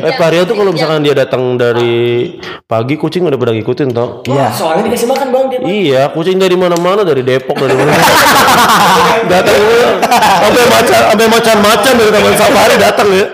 [0.00, 4.24] Eh Pak Rio tuh kalau misalkan dia datang dari pagi kucing udah pada ngikutin toh.
[4.24, 4.48] Iya.
[4.54, 5.58] Soalnya dikasih makan bang dia.
[5.60, 5.68] Bang.
[5.68, 7.92] Iya, kucing dari mana-mana dari Depok dari mana.
[9.32, 9.56] datang
[10.14, 13.26] sampai macan sampai macan-macan dari Taman Safari datang ya.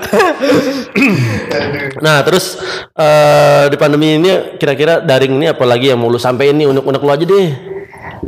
[2.04, 2.58] nah, terus
[2.94, 7.10] eh, di pandemi ini kira-kira daring ini apalagi yang mau lu sampai ini unek-unek lu
[7.10, 7.48] aja deh.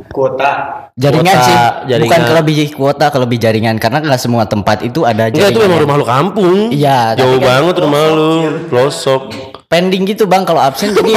[0.09, 0.53] Kuota.
[0.93, 1.57] Jaringan Kuota, sih,
[1.89, 2.05] jaringan.
[2.05, 5.65] bukan kelebih kuota, kelebih jaringan karena nggak semua tempat itu ada Enggak itu jaringan.
[5.67, 6.59] memang rumah lu kampung.
[6.69, 8.31] Iya, Jauh kan- banget rumah lu,
[8.69, 9.23] pelosok.
[9.67, 11.17] Pending gitu bang kalau absen jadi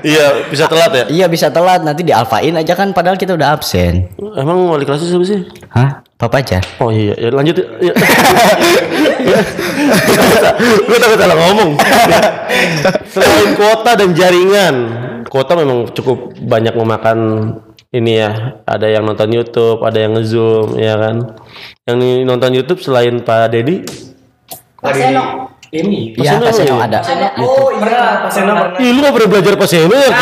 [0.00, 1.04] Iya, bisa telat ya.
[1.06, 4.08] iya bisa telat nanti dialfain aja kan padahal kita udah absen.
[4.34, 5.44] Emang wali kelasnya siapa sih?
[5.68, 6.00] Hah?
[6.14, 6.64] Papa aja.
[6.78, 7.92] Oh iya, ya lanjut ya.
[10.88, 11.70] gue takut salah ngomong.
[13.08, 14.74] Selain kuota dan jaringan,
[15.26, 17.18] kuota memang cukup banyak memakan
[17.94, 18.60] ini ya.
[18.68, 21.36] Ada yang nonton YouTube, ada yang ngezoom, ya kan.
[21.88, 23.84] Yang nonton YouTube selain Pak Dedi,
[24.84, 24.92] Pak
[25.74, 27.02] ini Iya, ada.
[27.02, 28.78] Paseno oh, iya, Paseno pernah.
[28.78, 30.06] Ih, lu gak pernah belajar Paseno ya?
[30.06, 30.14] Ah.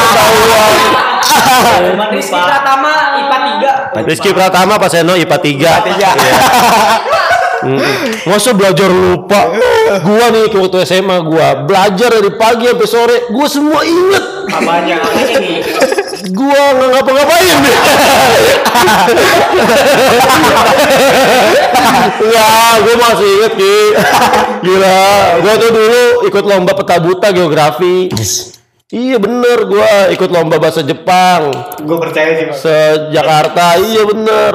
[0.00, 0.72] Ketahuan.
[2.14, 3.38] Rizky Pratama IPA
[4.00, 4.08] 3.
[4.08, 5.44] Rizky Pratama Paseno IPA 3.
[5.44, 5.80] IPA
[7.04, 7.13] 3.
[7.64, 7.80] Hmm.
[8.28, 9.56] Masa belajar lupa?
[10.04, 14.24] Gua nih waktu SMA gua belajar dari pagi sampai sore, gua semua inget.
[14.52, 14.96] Apanya
[15.32, 15.64] ini?
[16.32, 17.58] gua nggak ngapa-ngapain
[22.24, 22.48] ya
[22.80, 23.76] gue masih inget Ki
[24.64, 25.04] gila
[25.44, 28.08] gue tuh dulu ikut lomba peta buta geografi.
[28.94, 31.50] Iya bener gua ikut lomba bahasa Jepang.
[31.82, 32.46] Gua percaya sih.
[32.54, 34.54] Se Jakarta iya bener.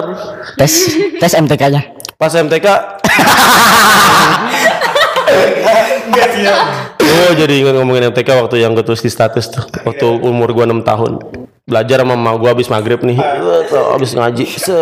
[0.56, 1.82] Tes tes MTK nya.
[2.16, 2.99] Pas MTK
[6.10, 6.56] Enggak sih ya.
[7.00, 9.64] Oh jadi ingat ngomongin MTK waktu yang gue tulis di status tuh.
[9.86, 11.12] Waktu umur gue 6 tahun.
[11.70, 13.18] Belajar sama mama gue habis maghrib nih.
[13.94, 14.82] Habis ngaji Se.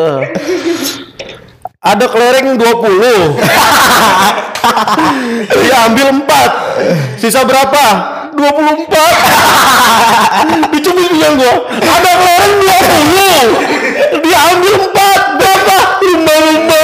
[1.77, 3.37] Ada kelereng 20
[5.61, 7.85] Dia ambil 4 Sisa berapa?
[8.33, 12.57] 24 Dicubit bilang gue Ada kelereng
[14.19, 16.01] 20 Dia ambil 4 Berapa?
[16.01, 16.76] Lumba-lumba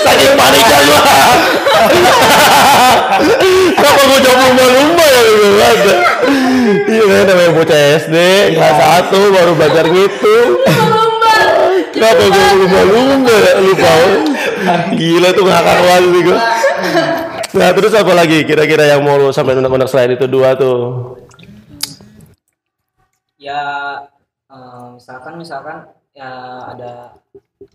[0.00, 1.00] Saking paniknya gue
[3.76, 5.76] Kenapa gue jawab lumba-lumba ya gitu kan?
[6.90, 8.16] Iya kan namanya bocah SD
[8.54, 8.78] kelas
[9.10, 10.36] 1 baru belajar gitu.
[11.90, 13.92] Kenapa gue lumba-lumba ya lupa.
[14.94, 16.38] Gila tuh ngakak banget sih gue.
[17.50, 21.18] Nah terus apa lagi kira-kira yang mau lu sampai unek-unek selain itu dua tuh?
[23.40, 23.56] ya
[24.50, 25.76] eh, misalkan misalkan
[26.10, 26.30] ya
[26.66, 26.92] ada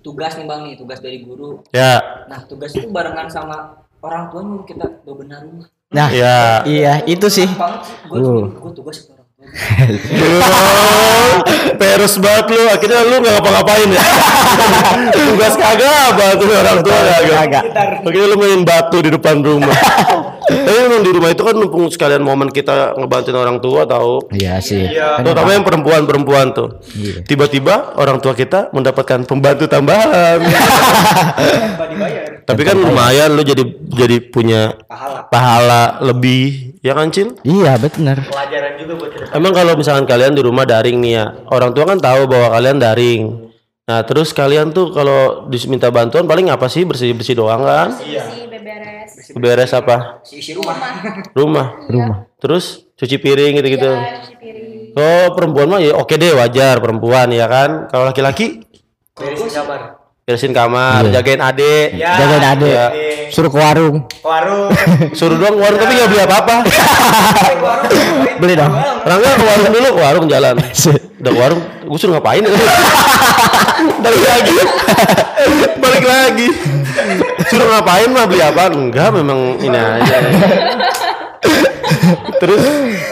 [0.01, 4.41] tugas nih bang nih tugas dari guru Ya, nah tugas itu barengan sama orang tua
[4.43, 6.65] nyuruh kita bebenah rumah Nah, ya.
[6.67, 7.47] iya itu sih.
[7.47, 8.51] banget sih gue Uh.
[8.51, 9.07] gue tugas
[11.75, 14.01] Peres banget lu, akhirnya lu gak ngapa-ngapain ya
[15.15, 17.63] Tugas kagak apa tuh orang tua kagak.
[18.01, 19.75] Akhirnya lu main batu di depan rumah
[20.45, 24.59] Tapi memang di rumah itu kan mumpung sekalian momen kita ngebantuin orang tua tahu Iya
[24.59, 24.87] sih.
[24.87, 25.19] Iya.
[25.19, 27.23] Terutama yang perempuan-perempuan tuh Iya.
[27.23, 30.39] Tiba-tiba orang tua kita mendapatkan pembantu tambahan.
[32.45, 35.19] Tapi kan lumayan lu jadi jadi punya Pahala.
[35.27, 37.33] pahala lebih Ya kan Cil?
[37.41, 38.29] Iya benar.
[38.29, 39.33] Pelajaran juga buat kita.
[39.33, 42.77] Emang kalau misalkan kalian di rumah daring nih ya, orang tua kan tahu bahwa kalian
[42.77, 43.23] daring.
[43.89, 47.89] Nah, terus kalian tuh kalau diminta bantuan paling apa sih bersih-bersih doang kan?
[48.05, 48.29] Iya.
[48.29, 49.11] Si beberes.
[49.33, 50.21] Beres apa?
[50.21, 50.77] si isi rumah
[51.33, 51.89] Rumah.
[51.89, 52.17] Rumah.
[52.37, 53.89] Terus cuci piring gitu-gitu.
[53.89, 54.93] Ya, cuci piring.
[54.93, 57.89] Oh, perempuan mah ya oke deh wajar perempuan ya kan.
[57.89, 58.61] Kalau laki-laki
[59.17, 60.04] Beresin kabar.
[60.25, 62.17] Beresin kamar, jagain adik, Ya.
[62.17, 62.89] Jagain adek.
[62.97, 63.29] Iya.
[63.29, 64.09] Suruh ke warung.
[64.25, 64.73] Warung.
[65.21, 66.55] suruh doang ke warung tapi nggak beli apa-apa.
[68.41, 68.73] Beli dong.
[69.05, 70.57] Rangga ke warung dulu, ke warung jalan.
[71.21, 72.41] Udah ke warung, gue suruh ngapain?
[74.03, 74.57] Balik lagi.
[75.77, 76.47] Balik lagi.
[77.45, 78.73] Suruh ngapain mah beli apa?
[78.73, 80.15] Enggak, memang ini aja.
[82.41, 82.61] Terus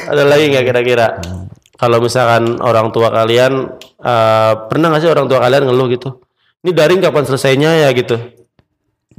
[0.09, 1.21] ada lagi nggak kira-kira?
[1.77, 3.69] Kalau misalkan orang tua kalian
[4.01, 6.22] eh, pernah nggak sih orang tua kalian ngeluh gitu?
[6.63, 8.15] Ini daring kapan selesainya ya gitu?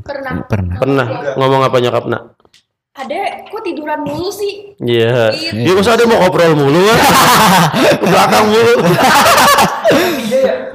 [0.01, 0.49] Pernah.
[0.49, 0.77] Pernah.
[0.81, 2.41] Pernah ngomong apa nyokap nak?
[2.97, 4.73] Ada kok tiduran mulu sih?
[4.81, 5.29] Iya.
[5.37, 5.61] Gitu.
[5.61, 6.99] Dia masa mau ngobrol mulu kan?
[8.01, 8.75] Ke belakang mulu.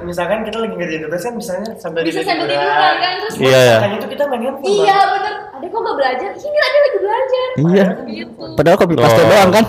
[0.10, 0.18] Iya.
[0.18, 3.78] Misalkan kita lagi ngerjain tugas kan misalnya sambil Bisa sambil tiduran kan terus Iya ya.
[3.78, 4.74] Makanya itu kita main handphone.
[4.74, 5.34] Iya bener.
[5.54, 6.30] Ada kok gak belajar?
[6.34, 7.48] Ini ada lagi belajar.
[7.54, 7.86] Iya.
[8.10, 8.44] Gitu.
[8.58, 9.28] Padahal copy paste Oh.
[9.30, 9.66] doang kan.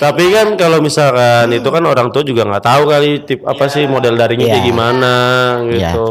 [0.00, 3.84] Tapi kan kalau misalkan itu kan orang tua juga nggak tahu kali tip apa sih
[3.84, 4.66] model daringnya kayak Iya.
[4.66, 5.14] gimana
[5.70, 6.08] gitu.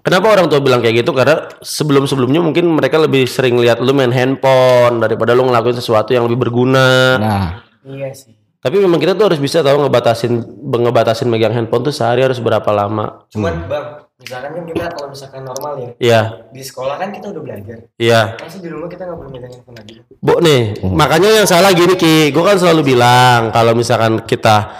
[0.00, 1.12] Kenapa orang tua bilang kayak gitu?
[1.12, 6.24] Karena sebelum-sebelumnya mungkin mereka lebih sering lihat lu main handphone daripada lu ngelakuin sesuatu yang
[6.24, 7.16] lebih berguna.
[7.16, 7.46] Nah,
[7.80, 8.39] Iya sih.
[8.60, 12.68] Tapi memang kita tuh harus bisa tahu ngebatasin ngebatasin megang handphone tuh sehari harus berapa
[12.68, 13.24] lama.
[13.32, 16.20] Cuman bang, misalkan kan kita kalau misalkan normal ya Iya,
[16.52, 17.88] di sekolah kan kita udah belajar.
[17.96, 18.36] iya.
[18.36, 19.94] Masih di rumah kita nggak boleh megang handphone lagi.
[20.20, 24.76] Bu nih, makanya yang salah gini Ki, gue kan selalu bilang kalau misalkan kita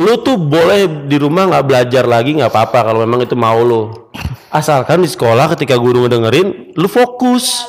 [0.00, 3.92] lu tuh boleh di rumah nggak belajar lagi nggak apa-apa kalau memang itu mau lu.
[4.48, 7.68] Asalkan di sekolah ketika guru ngedengerin, lu fokus.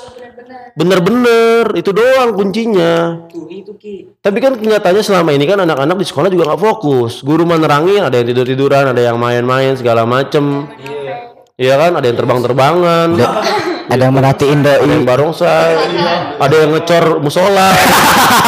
[0.73, 3.29] Bener-bener itu doang kuncinya.
[3.29, 4.09] Itu Ki.
[4.17, 7.21] Tapi kan kenyataannya selama ini kan anak-anak di sekolah juga nggak fokus.
[7.21, 10.65] Guru menerangin, ada yang tidur tiduran, ada yang main-main segala macem.
[11.53, 13.07] Iya kan, ada yang terbang-terbangan,
[13.85, 14.89] ada yang merhatiin ada doi.
[14.89, 15.73] yang barongsai,
[16.41, 17.69] ada yang ngecor musola.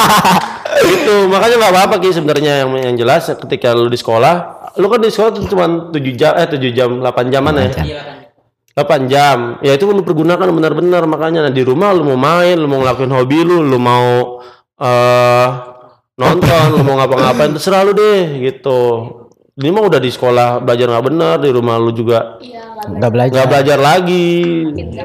[0.89, 4.35] gitu, makanya nggak apa-apa ki sebenarnya yang yang jelas ketika lu di sekolah,
[4.81, 7.69] lu kan di sekolah tuh cuma 7 jam eh 7 jam 8 jaman ya.
[7.85, 8.24] Iya.
[8.75, 9.55] 8 jam.
[9.63, 13.07] Ya itu lu pergunakan benar-benar makanya nah, di rumah lu mau main, lu mau ngelakuin
[13.07, 14.43] hobi lu, lu mau
[14.75, 15.47] eh
[16.19, 18.81] nonton, lu mau ngapa-ngapain terserah lu deh gitu.
[19.55, 23.31] Ini mah udah di sekolah belajar nggak benar, di rumah lu juga Iya, nggak belajar.
[23.39, 24.27] nggak belajar lagi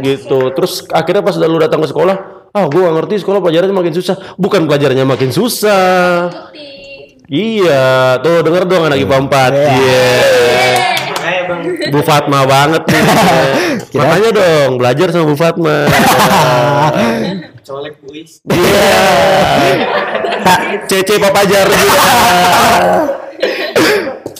[0.02, 0.50] gitu.
[0.50, 3.94] Terus akhirnya pas udah lu datang ke sekolah, ah gua nggak ngerti sekolah pelajarannya makin
[3.94, 4.34] susah.
[4.34, 6.26] Bukan pelajarannya makin susah.
[7.30, 9.54] Iya, tuh denger dong anak IPA 4.
[9.54, 10.10] Iya.
[10.90, 10.99] Kayak
[11.50, 13.02] bang, Bu Fatma banget nih.
[13.98, 15.76] Makanya dong belajar sama Bu Fatma.
[17.66, 18.40] colek buis.
[18.46, 18.94] Iya.
[20.90, 22.00] Cece Papajar juga.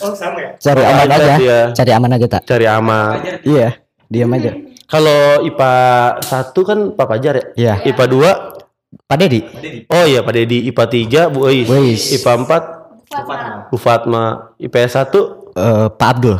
[0.01, 0.51] Oh sama ya?
[0.57, 1.33] Cari aman aja.
[1.37, 1.59] dia.
[1.77, 2.41] Cari aman aja tak.
[2.49, 3.21] Cari aman.
[3.45, 3.77] Iya,
[4.09, 4.51] diam aja.
[4.89, 5.73] Kalau IPA
[6.19, 7.45] 1 kan Pak Pajar ya?
[7.55, 7.73] Iya.
[7.87, 9.39] IPA 2 Pak Dedi.
[9.87, 10.83] Oh iya Pak Dedi IPA
[11.29, 11.47] 3 Bu.
[11.47, 12.11] Ois.
[12.11, 13.37] IPA 4 Fatma.
[13.71, 14.23] Bu Fatma.
[14.59, 16.35] IPS 1 Eh, Pak Abdul.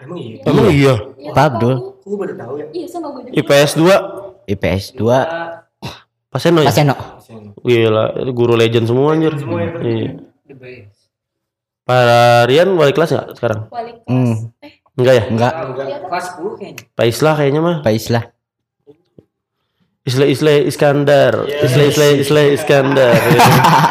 [0.00, 0.40] Emang iya?
[0.48, 0.94] Emang iya.
[1.20, 1.74] Iya, Pak Abdul.
[2.00, 2.66] Aku baru tahu ya.
[2.72, 3.36] Iya, sama gue juga.
[3.36, 6.70] IPS 2 IPS 2 Pak Seno ya?
[6.72, 6.94] Pak Seno.
[7.60, 9.34] Gila, itu guru legend semua anjir.
[9.36, 9.72] Semua ya.
[9.82, 10.08] Iya.
[11.84, 12.02] Pak
[12.48, 13.60] Rian wali kelas nggak sekarang?
[13.68, 14.08] Wali kelas.
[14.08, 14.34] Hmm.
[14.64, 15.24] Eh, Enggak ya?
[15.28, 15.52] Enggak,
[15.84, 15.96] iya?
[16.06, 16.82] Kelas 10 kayaknya.
[16.96, 17.76] Pak Islah kayaknya mah.
[17.84, 18.24] Pak Islah.
[20.00, 23.20] Isle Isle Iskandar, Isle Isle Isle Iskandar.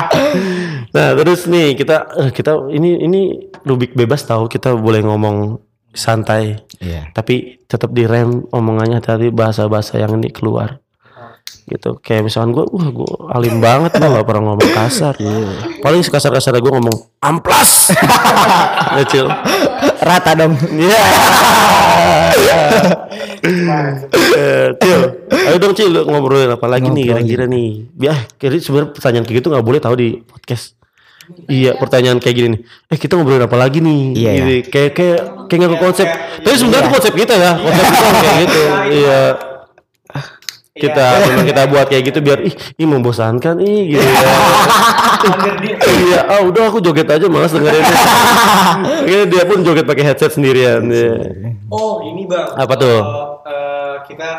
[0.96, 3.22] nah terus nih kita eh, kita ini ini
[3.62, 7.10] Rubik bebas tahu kita boleh ngomong santai, Iya.
[7.12, 10.80] tapi tetap direm omongannya tadi bahasa-bahasa yang ini keluar.
[11.70, 15.14] Gitu kayak misalkan gue, wah gue alim banget gue gak pernah ngomong kasar.
[15.82, 17.94] Paling sekasar-kasar gue ngomong amplas.
[19.06, 19.30] Kecil.
[20.10, 20.58] Rata dong.
[20.74, 21.02] Iya.
[24.40, 27.70] Eh, Cil, ayo dong Cil ngobrolin apa lagi nih kira-kira nih.
[28.00, 30.79] Ya, kira sebenarnya pertanyaan kayak gitu nggak boleh tahu di podcast.
[31.50, 32.62] Iya, pertanyaan kayak gini nih.
[32.94, 34.02] Eh, kita ngobrolin apa lagi nih?
[34.18, 36.08] Iya, Gini, Kayak kayak kayak nggak ke konsep.
[36.42, 37.52] Tapi sebenarnya itu konsep kita ya.
[37.58, 38.62] Konsep kita kayak gitu.
[38.90, 39.22] Iya.
[40.80, 44.32] Kita memang kita buat kayak gitu biar ih, ih membosankan ih gitu ya.
[45.84, 47.84] Iya, ah udah aku joget aja malas dengerin.
[49.04, 50.88] Akhirnya dia pun joget pakai headset sendirian.
[50.88, 51.20] Iya.
[51.68, 52.56] Oh ini bang.
[52.56, 52.96] Apa tuh?
[53.04, 54.30] Kalau, eh, kita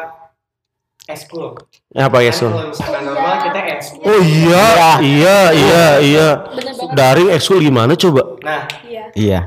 [1.11, 1.55] eskul.
[1.91, 2.51] Apa ya, Kan Sul?
[2.51, 4.03] Kalau misalkan normal kita eskul.
[4.05, 4.67] Oh iya,
[5.01, 6.29] iya, iya, iya.
[6.49, 6.95] Bener banget.
[6.95, 8.23] Daring ekskul gimana coba?
[8.41, 9.03] Nah Iya.
[9.13, 9.41] Iya.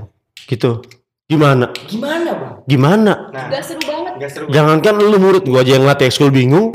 [0.43, 0.84] Gitu.
[1.23, 1.71] Gimana?
[1.88, 2.54] gimana bang?
[2.67, 3.13] Gimana?
[3.32, 4.13] Nah Gak seru banget.
[4.30, 4.45] seru.
[4.47, 6.69] Jangankan lu murid gua aja yang ngelatih ekskul bingung.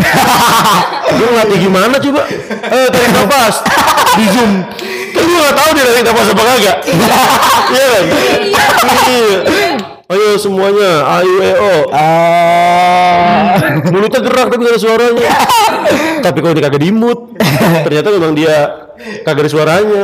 [1.19, 2.23] Gua ngelatih gimana coba?
[2.69, 3.65] Eh, tarik nafas
[4.15, 4.53] di Zoom.
[5.09, 6.77] Kan gua gak tahu dia tarik nafas apa kagak.
[7.69, 8.05] Iya kan?
[9.09, 9.37] Iya.
[10.09, 11.75] Ayo semuanya, ayo eo.
[11.93, 13.61] Ah.
[13.93, 15.29] Mulutnya gerak tapi gak ada suaranya.
[16.25, 17.37] tapi kalau dia kagak dimut,
[17.85, 18.89] ternyata memang dia
[19.21, 20.03] kagak ada suaranya.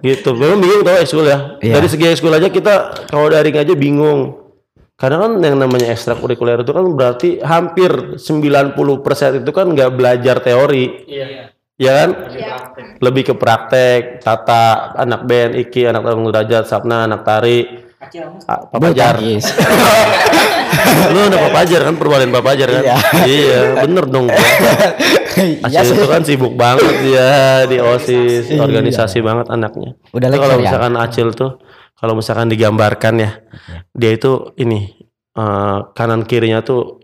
[0.00, 0.32] Gitu.
[0.32, 1.60] Memang bingung tau ekskul ya.
[1.60, 1.76] Iya.
[1.76, 4.48] Dari segi ekskul aja kita kalau daring aja bingung.
[4.96, 11.04] Karena kan yang namanya ekstrakurikuler itu kan berarti hampir 90% itu kan nggak belajar teori,
[11.04, 11.52] Iya.
[11.76, 12.10] ya kan?
[12.32, 12.54] Iya.
[12.98, 17.87] Lebih ke praktek, tata, anak band, Iki, anak tarung derajat, Sapna, anak tari,
[18.46, 19.18] Ah, papajar.
[19.18, 19.50] Yes.
[21.12, 22.82] Lu anak papajar kan, perwalian papajar kan?
[22.86, 22.98] Iya.
[23.26, 24.26] iya, bener dong.
[25.38, 29.94] Iya itu kan sibuk banget dia di OSIS, organisasi banget anaknya.
[30.10, 30.62] Udah kalau ya?
[30.66, 31.62] misalkan Acil tuh
[31.94, 33.30] kalau misalkan digambarkan ya,
[33.94, 34.98] dia itu ini
[35.38, 36.98] eh, kanan kirinya tuh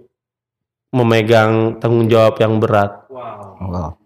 [0.90, 3.06] memegang tanggung jawab yang berat.
[3.06, 4.02] wow Wow.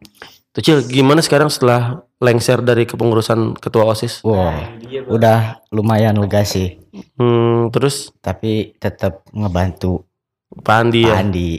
[0.59, 4.27] Tuh Cil, gimana sekarang setelah lengser dari kepengurusan ketua OSIS?
[4.27, 4.59] Wow.
[5.07, 6.83] Udah lumayan lega sih.
[7.15, 10.03] Hmm, terus Tapi tetap ngebantu
[10.51, 11.15] Pak Andi Pak ya?
[11.23, 11.51] Andi.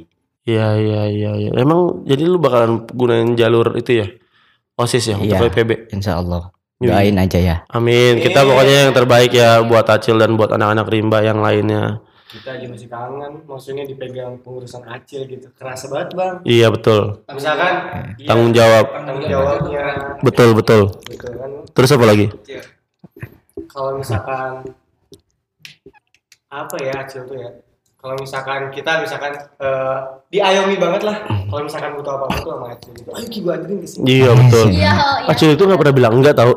[0.43, 1.49] Iya, iya, iya, iya.
[1.55, 4.07] Emang jadi lu bakalan gunain jalur itu ya?
[4.75, 5.47] OSIS ya untuk Iya.
[5.47, 5.95] PPB.
[5.95, 6.51] Insya Allah.
[6.83, 6.91] Iya.
[6.91, 7.55] Doain aja ya.
[7.71, 8.19] Amin.
[8.19, 12.03] Kita pokoknya yang terbaik ya buat Acil dan buat anak-anak rimba yang lainnya.
[12.29, 17.25] Kita aja masih kangen maksudnya dipegang pengurusan acil gitu kerasa banget bang Iya betul.
[17.27, 17.73] misalkan
[18.15, 18.85] iya, Tanggung jawab.
[18.93, 19.85] tanggung jawabnya
[20.21, 20.81] Betul betul.
[21.05, 22.25] gitu kan Terus apa lagi?
[23.67, 24.65] kalau misalkan
[26.49, 27.49] apa ya acil tuh ya
[27.95, 29.97] kalau misalkan kita misalkan eh,
[30.29, 33.77] diayomi banget lah kalau misalkan butuh apa apa tuh sama acil gitu ayo gua anterin
[33.77, 34.65] ke sini Iya betul.
[34.69, 35.27] Iya, iya.
[35.27, 36.53] Acil itu nggak pernah bilang enggak tahu.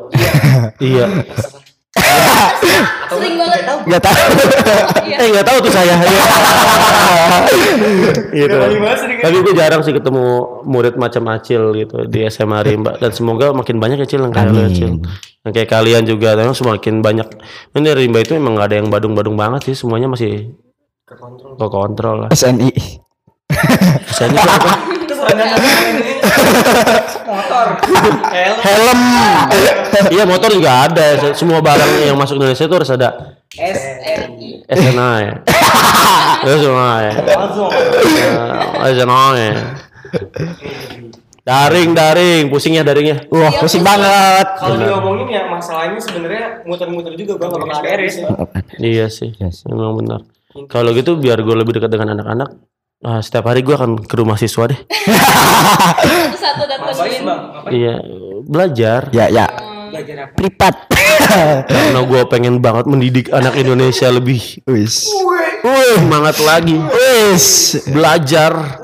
[0.80, 1.06] iya.
[3.12, 3.60] Sering banget.
[3.86, 4.16] Nggak tahu.
[5.06, 5.16] Iya.
[5.20, 5.94] Eh nggak tahu tuh saya.
[8.32, 8.48] Iya.
[8.48, 8.56] gitu.
[8.56, 10.26] Gak Tapi gue jarang sih ketemu
[10.64, 14.50] murid macam Acil gitu di SMA Rimba dan semoga makin banyak ya Cil yang kayak
[14.50, 14.72] lu, Amin.
[14.72, 14.92] Cil.
[15.44, 17.28] Yang kayak kalian juga, memang semakin banyak.
[17.76, 20.54] Ini Rimba itu emang gak ada yang badung-badung banget sih, semuanya masih
[21.04, 22.30] ke kontrol ke kontrol lah.
[22.32, 22.70] SNI.
[24.38, 24.72] Apa?
[25.04, 25.14] itu
[27.26, 27.66] motor
[28.62, 29.00] Helm.
[30.14, 31.34] iya motor juga ada.
[31.34, 33.08] Semua barang yang masuk Indonesia itu harus ada
[33.52, 35.34] SNI SNA ya.
[36.42, 37.12] SNA ya.
[39.52, 39.56] Eh.
[41.42, 43.26] Daring, daring, pusing ya daringnya.
[43.26, 44.46] Wah, pusing banget.
[44.62, 48.30] kalau diomongin ya masalahnya sebenarnya muter-muter juga bang kalau bakal beres ya
[48.78, 49.66] Iya sih, Yes.
[49.66, 50.22] memang benar.
[50.70, 52.62] Kalau gitu biar gue lebih dekat dengan anak-anak,
[53.02, 54.78] ah, setiap hari gue akan ke rumah siswa deh.
[56.42, 57.22] Satu ngapain
[57.70, 57.94] Iya,
[58.46, 59.10] belajar.
[59.10, 59.46] Ya, ya.
[59.92, 60.74] Belajar apa Privat.
[61.68, 65.12] Karena gue pengen banget mendidik anak Indonesia lebih Wis.
[65.62, 66.74] Wih, semangat lagi.
[66.74, 67.76] Wis.
[67.86, 68.82] Belajar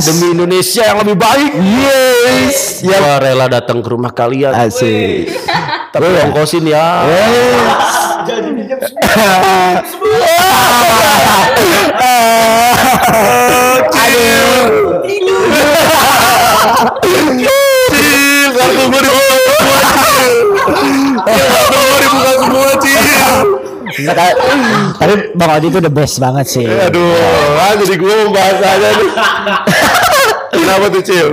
[0.00, 1.52] demi Indonesia yang lebih baik.
[1.58, 2.80] Yes.
[2.86, 2.96] Ya.
[3.02, 4.54] Gua rela datang ke rumah kalian.
[4.54, 5.28] Asik.
[5.92, 7.04] Tapi ongkosin ya.
[8.24, 8.78] jadi pinjam
[13.88, 14.68] Aduh.
[18.58, 20.34] Kartu gue dibuka semua, Cil.
[21.24, 22.98] Kartu gue dibuka semua, Cil.
[22.98, 23.48] Nggak tahu.
[24.98, 26.66] Tapi Bang Odi itu the best banget sih.
[26.66, 27.12] Aduh,
[27.58, 29.10] ah, jadi gue membahas aja nih.
[30.48, 31.28] Kenapa tuh, Cil?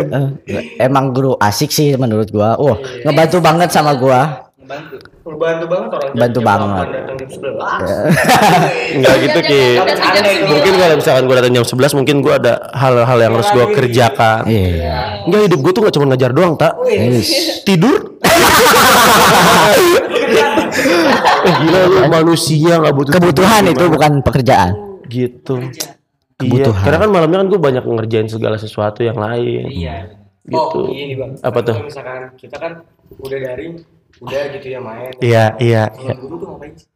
[0.48, 2.60] Eh, Emang guru asik sih menurut gua.
[2.60, 4.45] Wah, ngebantu banget sama gua.
[4.66, 4.96] Ngebantu
[5.38, 6.86] bantu banget orang Bantu banget.
[6.90, 9.64] 8 datang jam 11 Enggak gitu, Ki.
[9.72, 10.50] Jam- jam- jam sembilan.
[10.50, 14.42] Mungkin kalau misalkan gue datang jam 11, mungkin gue ada hal-hal yang harus gue kerjakan.
[14.46, 14.98] Iya.
[15.24, 16.74] Enggak, hidup gue tuh gak cuma ngajar doang, tak.
[16.84, 17.62] Yes.
[17.62, 18.18] Tidur.
[21.46, 24.70] eh, gila lu manusia gak butuh Kebutuhan itu bukan pekerjaan.
[25.06, 25.62] gitu.
[26.36, 26.74] Kebutuhan.
[26.74, 29.70] Iya, karena kan malamnya kan gue banyak ngerjain segala sesuatu yang lain.
[29.70, 29.98] iya
[30.46, 30.62] Gitu.
[30.78, 31.74] oh ini bang Apa tuh?
[31.82, 32.86] Misalkan kita kan
[33.18, 33.82] udah daring
[34.20, 36.14] udah gitu ya main Iya, iya, kalau iya.
[36.16, 36.88] guru tuh ngapain sih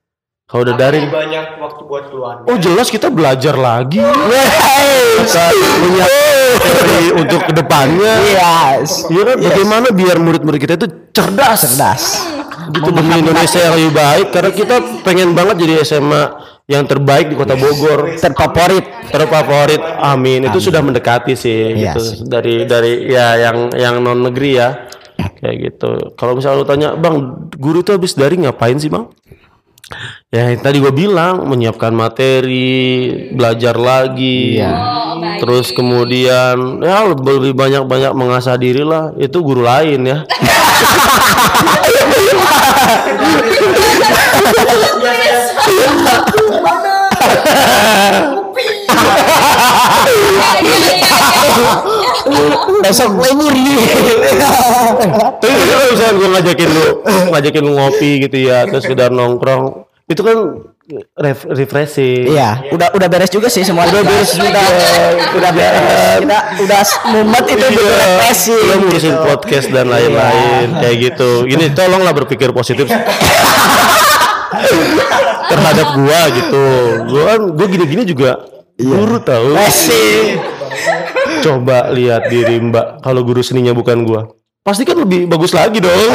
[0.50, 4.02] Kalau udah Apa daring, lebih banyak waktu buat keluarga oh jelas kita belajar lagi.
[4.02, 5.46] Kita
[5.78, 6.06] punya
[6.58, 8.14] teori untuk ke depannya.
[8.34, 9.06] Yes.
[9.14, 11.60] Iya kan, bagaimana biar murid-murid kita itu cerdas.
[11.70, 12.04] Cerdas.
[12.74, 14.28] Gitu demi Indonesia yang lebih baik.
[14.34, 16.24] Karena kita pengen banget jadi SMA
[16.66, 18.18] yang terbaik di Kota Bogor.
[18.18, 18.86] Terfavorit.
[19.10, 19.82] Terfavorit.
[20.02, 20.50] Amin.
[20.50, 22.02] Itu sudah mendekati sih Iya gitu.
[22.02, 22.18] sih.
[22.26, 24.70] Dari dari ya yang yang non negeri ya.
[25.40, 25.92] Kayak gitu.
[26.20, 29.08] Kalau misalnya lu tanya, "Bang, guru itu habis dari ngapain sih, Bang?"
[30.30, 34.70] Ya yang tadi gue bilang menyiapkan materi, belajar lagi, Iya.
[34.70, 39.10] Oh, terus kemudian ya lebih banyak banyak mengasah diri lah.
[39.18, 40.22] Itu guru lain ya.
[52.80, 53.54] Besok lemur
[56.60, 56.86] ngajakin lu,
[57.32, 60.38] ngajakin lu ngopi gitu ya, terus sekedar nongkrong, itu kan
[61.16, 62.34] ref refreshing.
[62.34, 63.88] Iya, udah udah beres juga sih semua.
[63.88, 64.68] Udah beres udah
[65.38, 66.20] udah beres.
[66.20, 66.82] Kita udah
[67.14, 68.64] mumet itu Iya, udah refreshing.
[68.68, 69.24] Lo ngurusin gitu.
[69.24, 71.46] podcast dan lain-lain kayak gitu.
[71.48, 72.90] Ini tolonglah berpikir positif
[75.48, 76.66] terhadap gua gitu.
[77.08, 78.44] Gua kan gua gini-gini juga
[78.76, 79.56] guru tahu.
[81.40, 84.39] Coba lihat diri Mbak kalau guru seninya bukan gua.
[84.70, 85.98] Pasti kan lebih bagus lagi dong.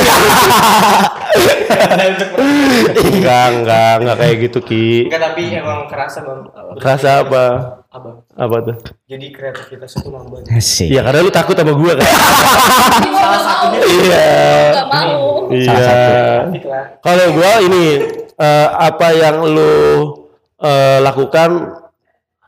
[3.11, 5.11] enggak, enggak, enggak kayak gitu Ki.
[5.11, 6.41] enggak tapi emang kerasa bang
[6.79, 7.45] Kerasa apa?
[7.91, 8.77] abang Apa tuh?
[9.11, 10.87] jadi kreativitas itu nambah Asik.
[10.87, 12.07] Iya karena lu takut sama gua kan.
[13.75, 14.31] Iya.
[14.71, 15.51] Gak mau.
[15.51, 15.75] Iya.
[16.47, 17.87] Asik lah Kalau gua ini
[18.39, 19.75] eh, apa yang lu
[20.63, 21.51] eh, lakukan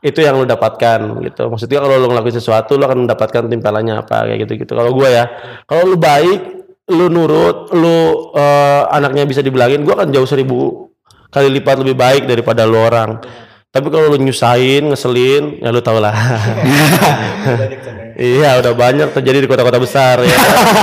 [0.07, 1.51] itu yang lu dapatkan gitu.
[1.51, 4.73] Maksudnya kalau lu ngelakuin sesuatu lu akan mendapatkan timbalannya apa kayak gitu-gitu.
[4.73, 5.25] Kalau gua ya,
[5.67, 6.39] kalau lu baik,
[6.91, 10.89] lu nurut, lu eh, anaknya bisa dibilangin, gua akan jauh seribu
[11.27, 13.19] kali lipat lebih baik daripada lu orang.
[13.67, 16.15] Tapi kalau lu nyusahin, ngeselin, ya lu tau lah.
[18.17, 20.33] Iya, udah banyak terjadi di kota-kota besar ya.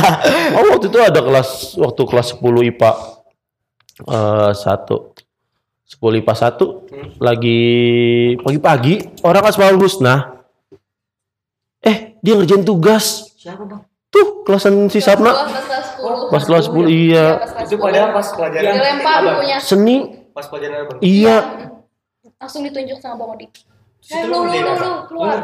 [0.55, 2.93] oh, waktu itu ada kelas waktu kelas 10 IPA
[4.07, 5.19] eh satu.
[5.85, 7.61] 10 IPA 1 lagi
[8.41, 10.45] pagi-pagi orang asmaul husna.
[11.85, 13.37] Eh dia ngerjain tugas.
[13.37, 13.83] Siapa bang?
[14.15, 16.31] tuh kelasan si Sapna Kelas kelas 10.
[16.31, 17.27] pas kelas 10 iya.
[17.67, 19.57] Itu padahal pas pelajaran dilempar bukunya.
[19.59, 19.97] seni.
[20.31, 20.93] Pas pelajaran apa?
[21.03, 21.37] iya.
[22.39, 23.47] Langsung ditunjuk sama Bang Odi.
[24.05, 25.41] Eh, lu, lu, lu, keluar.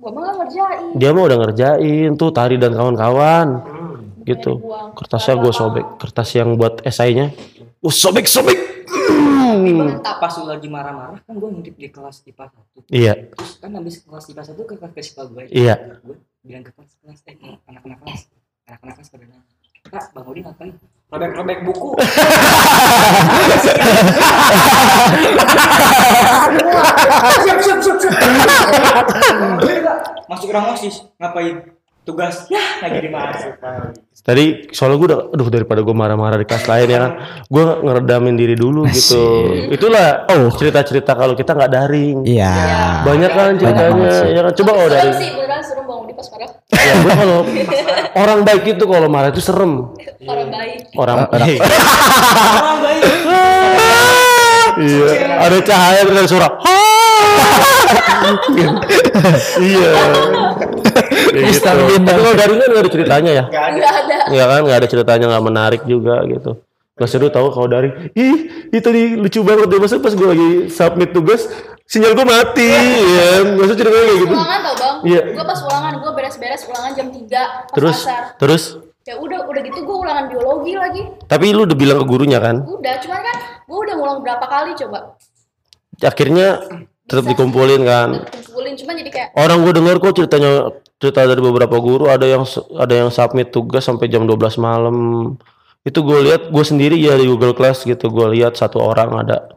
[0.00, 0.96] Gua mah ngerjain.
[0.96, 3.48] dia mah udah ngerjain tuh tari dan kawan-kawan.
[3.60, 4.24] Hmm.
[4.24, 4.62] gitu.
[4.96, 5.86] Kertasnya gue sobek.
[6.00, 7.34] kertas yang buat esainya
[7.80, 8.58] gue sobek sobek
[8.90, 9.76] Hmm.
[9.76, 10.18] Mantap.
[10.18, 13.98] Pas lu lagi marah-marah kan gue ngintip di kelas IPA 1 iya Terus kan habis
[14.00, 17.34] kelas IPA 1 ke kelas IPA gue iya Gue bilang ke kelas kelas eh
[17.66, 18.30] anak-anak kelas
[18.66, 19.46] Anak-anak kelas pada nanya
[19.80, 20.70] Kak Bang Odi ngapain?
[21.10, 21.90] Robek-robek buku
[27.40, 28.14] Siap siap siap siap
[30.26, 31.56] Masuk ruang osis Ngapain?
[32.10, 32.50] Tugas.
[32.50, 33.54] Ya lagi dimasuk
[34.20, 36.98] tadi soalnya gue udah aduh daripada gue marah-marah di kelas lain ya.
[37.00, 37.12] Kan
[37.46, 39.24] gue ngeredamin diri dulu gitu.
[39.70, 42.16] Itulah oh cerita-cerita kalau kita nggak daring.
[42.26, 42.52] Iya.
[43.00, 44.10] banyak kan ceritanya.
[44.26, 44.52] ya kan?
[44.52, 46.50] Coba kalau Serem daring sih, beneran serem Bang Odi pas marah.
[46.70, 47.40] ya gue kalau
[48.16, 49.72] orang baik itu kalau marah itu serem.
[50.20, 50.78] Orang baik.
[50.94, 51.60] orang Orang- baik.
[51.62, 53.02] Orang baik.
[54.80, 55.06] Iya.
[55.38, 56.48] Ada cahaya dengan suara.
[59.60, 59.90] Iya.
[59.90, 60.79] Gitu.
[61.32, 62.02] Mister Bean.
[62.02, 63.70] tapi kalau daring kan nggak ada ceritanya ya Gak ada.
[63.72, 64.16] Enggak ada.
[64.28, 66.52] ya kan nggak ada ceritanya nggak menarik juga gitu
[66.92, 68.36] Gak seru tahu kalau daring ih
[68.68, 71.48] itu tadi lucu banget deh masa pas gue lagi submit tugas
[71.82, 74.96] sinyal gue mati ya masa ceritanya kayak gitu Ulangan tau Bang.
[75.02, 75.22] Iya.
[75.32, 78.22] Gua pas ulangan, gua beres-beres ulangan jam 3 pas terus asar.
[78.36, 78.62] terus
[79.02, 81.02] Ya udah, udah gitu gua ulangan biologi lagi.
[81.24, 84.70] tapi lu udah bilang ke gurunya kan Udah, cuman kan gua udah ngulang berapa kali
[84.76, 85.16] coba.
[85.98, 86.46] akhirnya
[87.10, 88.08] tetap dikumpulin kan.
[88.30, 90.70] Kumpulin cuman jadi kayak orang gue dengar kok ceritanya
[91.02, 92.46] cerita dari beberapa guru ada yang
[92.78, 94.96] ada yang submit tugas sampai jam 12 malam.
[95.82, 99.50] Itu gue lihat gue sendiri ya di Google Class gitu gue lihat satu orang ada.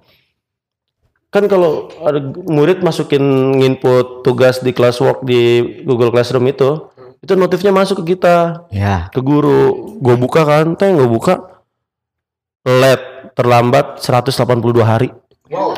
[1.29, 2.17] Kan kalau ada
[2.49, 3.21] murid masukin
[3.61, 6.89] input tugas di classwork di Google Classroom itu
[7.21, 8.65] itu notifnya masuk ke kita.
[8.73, 9.13] Ya.
[9.13, 9.93] ke guru.
[10.01, 11.61] Gue buka kan teh gue buka.
[12.65, 15.09] Late terlambat 182 hari.
[15.53, 15.77] Wow.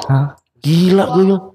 [0.63, 1.54] gila gue bilang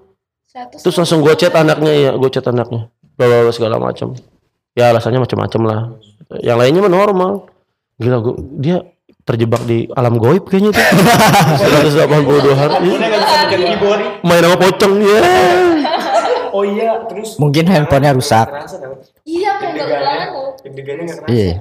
[0.51, 2.91] satu Terus langsung gue chat anaknya ya, gue chat anaknya.
[3.15, 4.11] Bla segala macam.
[4.75, 5.79] Ya alasannya macam-macam lah.
[6.43, 7.31] Yang lainnya mah normal.
[7.95, 8.83] Gila gue dia
[9.23, 10.83] terjebak di alam goib kayaknya tuh.
[12.03, 12.89] 182 hari.
[14.27, 15.19] Main sama pocong ya.
[16.51, 18.47] Oh iya, terus Mungkin handphonenya rusak.
[19.23, 20.47] Iya, kayak enggak ulangan tuh.
[21.31, 21.53] Iya.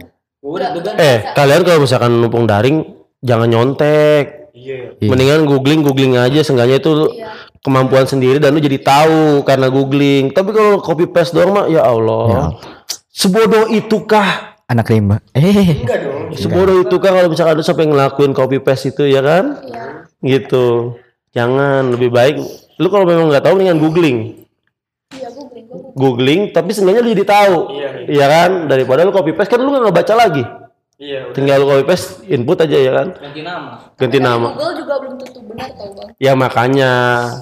[0.98, 2.90] Eh, kalian kalau misalkan numpung daring
[3.22, 4.50] jangan nyontek.
[4.50, 4.98] Iya.
[4.98, 5.06] Iya.
[5.06, 7.49] Mendingan googling googling aja seenggaknya itu Iya.
[7.60, 10.32] Kemampuan sendiri dan lu jadi tahu karena googling.
[10.32, 12.56] Tapi kalau copy paste doang mah ya Allah.
[13.12, 15.18] Sebodoh itukah Anak rimba.
[15.34, 15.82] Eh.
[15.82, 16.30] Enggak dong.
[16.38, 19.58] Sebodoh itu kan kalau misalkan lu sampai ngelakuin copy paste itu ya kan?
[19.66, 19.82] Iya.
[20.22, 20.94] Gitu.
[21.34, 22.38] Jangan lebih baik
[22.78, 24.18] lu kalau memang nggak tahu mendingan googling.
[25.10, 25.94] Iya, googling, googling.
[25.98, 27.56] Googling tapi seenggaknya lu jadi tahu.
[27.74, 27.88] Iya.
[28.06, 28.50] Iya kan?
[28.70, 30.44] Daripada lu copy paste kan lu nggak baca lagi.
[31.00, 31.24] Iya.
[31.24, 31.32] udah.
[31.32, 33.08] Tinggal copy paste input aja ya kan?
[33.16, 34.52] ganti nama Ganti Tapi nama.
[34.52, 36.12] Google juga belum tentu benar tau Bang.
[36.16, 36.92] Ya makanya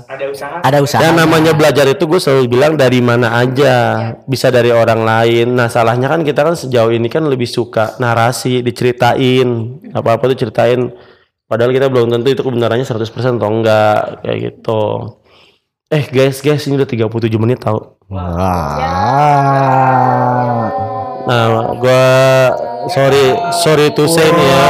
[0.06, 0.62] Ada usaha.
[0.62, 1.02] Ada usaha.
[1.02, 3.74] yang namanya belajar itu gue selalu bilang dari mana aja
[4.24, 8.62] bisa dari orang lain nah salahnya kan kita kan sejauh ini kan lebih suka narasi
[8.62, 9.48] diceritain
[9.90, 10.94] apa apa tuh ceritain
[11.44, 14.82] padahal kita belum tentu itu kebenarannya 100% atau enggak kayak gitu
[15.88, 18.78] eh guys guys ini udah 37 menit tau Wah.
[21.28, 22.04] Nah gue
[22.88, 24.64] sorry sorry to say nih ya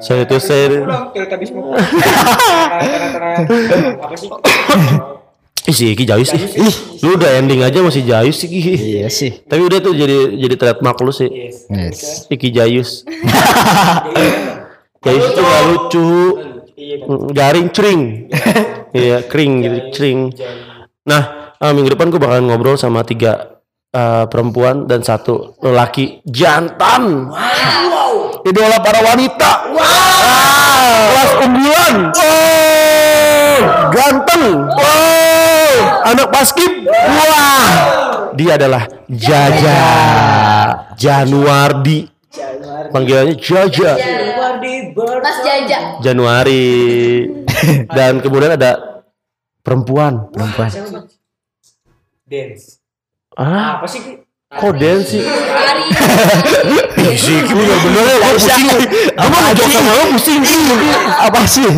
[0.00, 0.80] sorry to say.
[4.00, 4.32] Apa sih?
[5.66, 8.48] Ih si Iki jayus sih Ih lu udah ending aja masih jayus sih.
[8.48, 9.42] Iya sih.
[9.44, 11.26] Tapi udah tuh jadi jadi trademark lu sih.
[11.26, 11.66] Yes.
[11.68, 12.00] Yes.
[12.30, 13.02] Iki Jayus.
[15.04, 16.10] Jayus itu gak lucu.
[16.76, 17.08] Iya kan.
[17.10, 18.02] Mm, Garing cring.
[18.96, 20.32] Iya, kering gitu, cring.
[21.04, 23.55] Nah, eh, minggu depan gue bakalan ngobrol sama tiga
[23.96, 27.32] eh, perempuan dan satu lelaki jantan.
[27.32, 28.44] Wow.
[28.44, 29.50] Idola para wanita.
[29.72, 30.86] Wow.
[30.86, 31.96] Kelas unggulan.
[32.12, 33.58] Oh,
[33.90, 34.44] ganteng.
[34.68, 36.72] Oh, anak basket.
[36.84, 37.72] Wah.
[38.36, 39.80] Dia adalah Jaja
[41.00, 42.04] Januardi.
[42.92, 43.96] Panggilannya Jaja.
[44.96, 45.78] Mas Jaja.
[46.04, 46.64] Januari.
[47.88, 49.02] Dan kemudian ada
[49.64, 50.28] perempuan.
[50.30, 50.70] Perempuan.
[52.28, 52.75] Dance.
[53.36, 54.00] Ah, Apa sih?
[54.80, 55.20] Dance sih?
[55.20, 55.84] Hari.
[57.20, 58.64] Sih, gue gak bener ya, pusing.
[59.12, 60.40] Mau ngejok sama lo pusing.
[61.20, 61.68] Apa sih?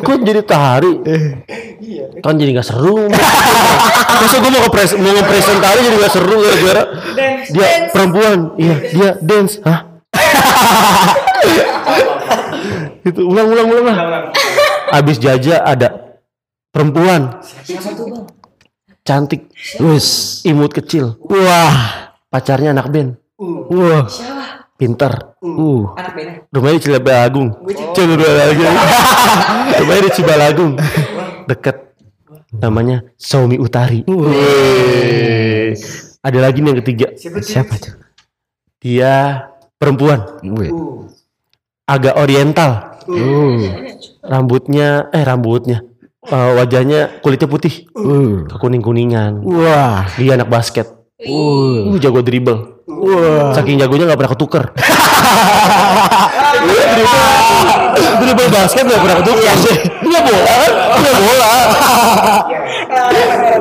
[0.00, 0.92] Kok jadi tari?
[2.24, 3.04] Kan jadi gak seru.
[4.18, 6.82] Masa gue mau ngepres mau ngepresent tari jadi gak seru gara-gara
[7.52, 8.38] dia perempuan.
[8.56, 9.60] Iya, dia dance.
[9.60, 9.80] Hah?
[13.04, 13.96] itu ulang ulang ulang lah.
[14.96, 16.20] Abis Jaja ada
[16.72, 18.37] perempuan Siapa tuh bang?
[19.08, 19.48] Cantik,
[19.80, 20.40] Wis.
[20.44, 22.12] imut kecil, Wah.
[22.28, 24.04] pacarnya anak band, Wah.
[24.04, 24.68] Siapa?
[24.76, 25.90] pinter, Uh.
[25.96, 26.32] Anak beda.
[26.54, 27.48] rumahnya di Cibalagung,
[27.96, 28.74] Cibalagung,
[29.74, 30.72] rumahnya di Cibalagung,
[31.46, 31.76] deket,
[32.52, 34.04] namanya Saumi Utari.
[34.04, 35.72] Wih.
[36.20, 37.06] Ada lagi nih yang ketiga,
[37.40, 37.94] Siapa tuh?
[38.78, 40.70] dia perempuan, Wih.
[41.84, 43.64] agak oriental, Uh.
[44.20, 45.80] rambutnya, eh rambutnya,
[46.28, 48.44] eh, wajahnya kulitnya putih, Uh.
[48.60, 49.40] kuning kuningan.
[49.42, 50.06] Wah.
[50.16, 50.86] Dia anak basket,
[51.18, 51.92] Uh.
[51.92, 52.84] uh, jago dribble.
[52.88, 53.52] Wah.
[53.52, 54.64] Saking jagonya nggak pernah ketuker.
[58.20, 59.54] dribble basket nggak pernah ketuker.
[60.04, 60.70] Punya bola, kan?
[60.96, 61.50] punya bola.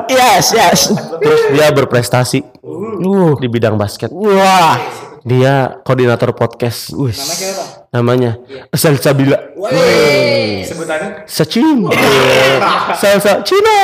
[0.07, 0.80] Yes, yes.
[1.20, 3.36] Terus dia berprestasi Uh.
[3.39, 4.11] di bidang basket.
[4.11, 5.07] Wah.
[5.24, 6.93] Dia koordinator podcast.
[6.93, 7.18] Wis.
[7.18, 7.63] Namanya siapa?
[7.88, 8.32] Namanya
[8.74, 9.38] Salsabila.
[10.68, 11.88] Sebutannya Sachin.
[12.93, 13.80] Salsa Cina.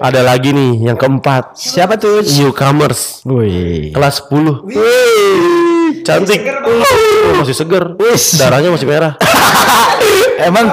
[0.00, 1.56] Ada lagi nih yang keempat.
[1.56, 2.22] Siapa tuh?
[2.22, 3.90] Newcomers Wih.
[3.90, 4.64] kelas 10.
[4.68, 6.40] Wih, cantik.
[6.46, 7.96] Oh, masih seger.
[7.98, 8.36] Wis.
[8.38, 9.16] Darahnya masih merah.
[10.48, 10.72] Emang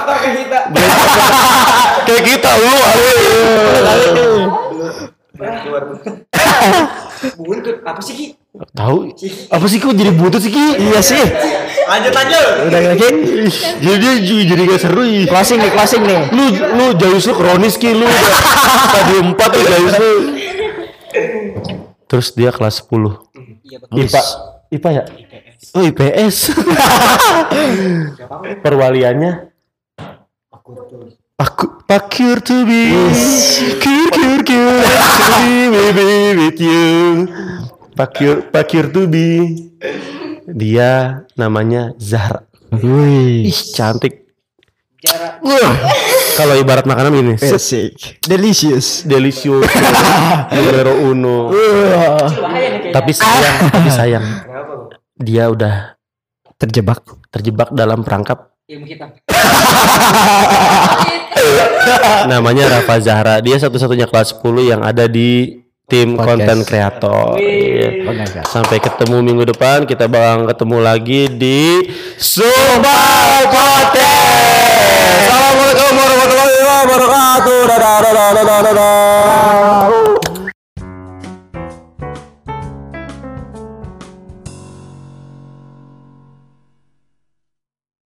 [2.07, 2.75] Kayak kita lu.
[7.38, 7.82] Buntut.
[7.84, 8.28] Apa sih Ki?
[8.73, 9.11] Tahu?
[9.53, 10.65] Apa sih kok jadi buntut sih Ki?
[10.80, 11.23] iya sih.
[11.88, 13.09] lanjut lanjut Udah lagi.
[13.80, 15.25] Jadi jadi jadi gak seru ih.
[15.25, 16.19] Closing nih, closing nih.
[16.34, 18.07] Lu lu jayus lu kronis Ki lu.
[18.95, 20.11] Tadi 4 lu jayus lu.
[22.07, 23.19] Terus dia kelas 10.
[23.67, 23.78] Iya.
[24.07, 24.21] IPA.
[24.71, 25.03] IPA ya?
[25.75, 26.55] Oh IPS.
[28.63, 29.51] Perwaliannya
[31.38, 32.89] Aku Pakir to be.
[33.77, 37.29] Kir kir kir To be baby with you.
[37.93, 39.53] Pakir Pakir to be.
[40.49, 42.41] Dia namanya Zahra.
[42.73, 43.45] Wih.
[43.53, 44.33] Ih cantik.
[44.97, 45.45] Jarak.
[46.41, 48.17] Kalau ibarat makanan ini Basic.
[48.25, 49.05] Delicious.
[49.05, 49.61] Delicious.
[50.57, 51.53] Numero uno.
[52.89, 54.25] Tapi sayang Tapi sayang.
[55.21, 56.01] Dia udah
[56.57, 57.05] Terjebak.
[57.29, 59.07] terjebak dalam perangkap Ilmu hitam.
[62.28, 63.39] namanya Rafa Zahra.
[63.39, 67.39] Dia satu-satunya kelas 10 yang ada di tim konten kreator.
[67.39, 68.43] Iya.
[68.43, 71.88] Sampai ketemu minggu depan, kita bakal ketemu lagi di
[72.20, 75.15] Subal Podcast.
[75.15, 77.59] Assalamualaikum warahmatullahi wabarakatuh.
[77.72, 80.06] Dadah, dadah, dadah, dadah.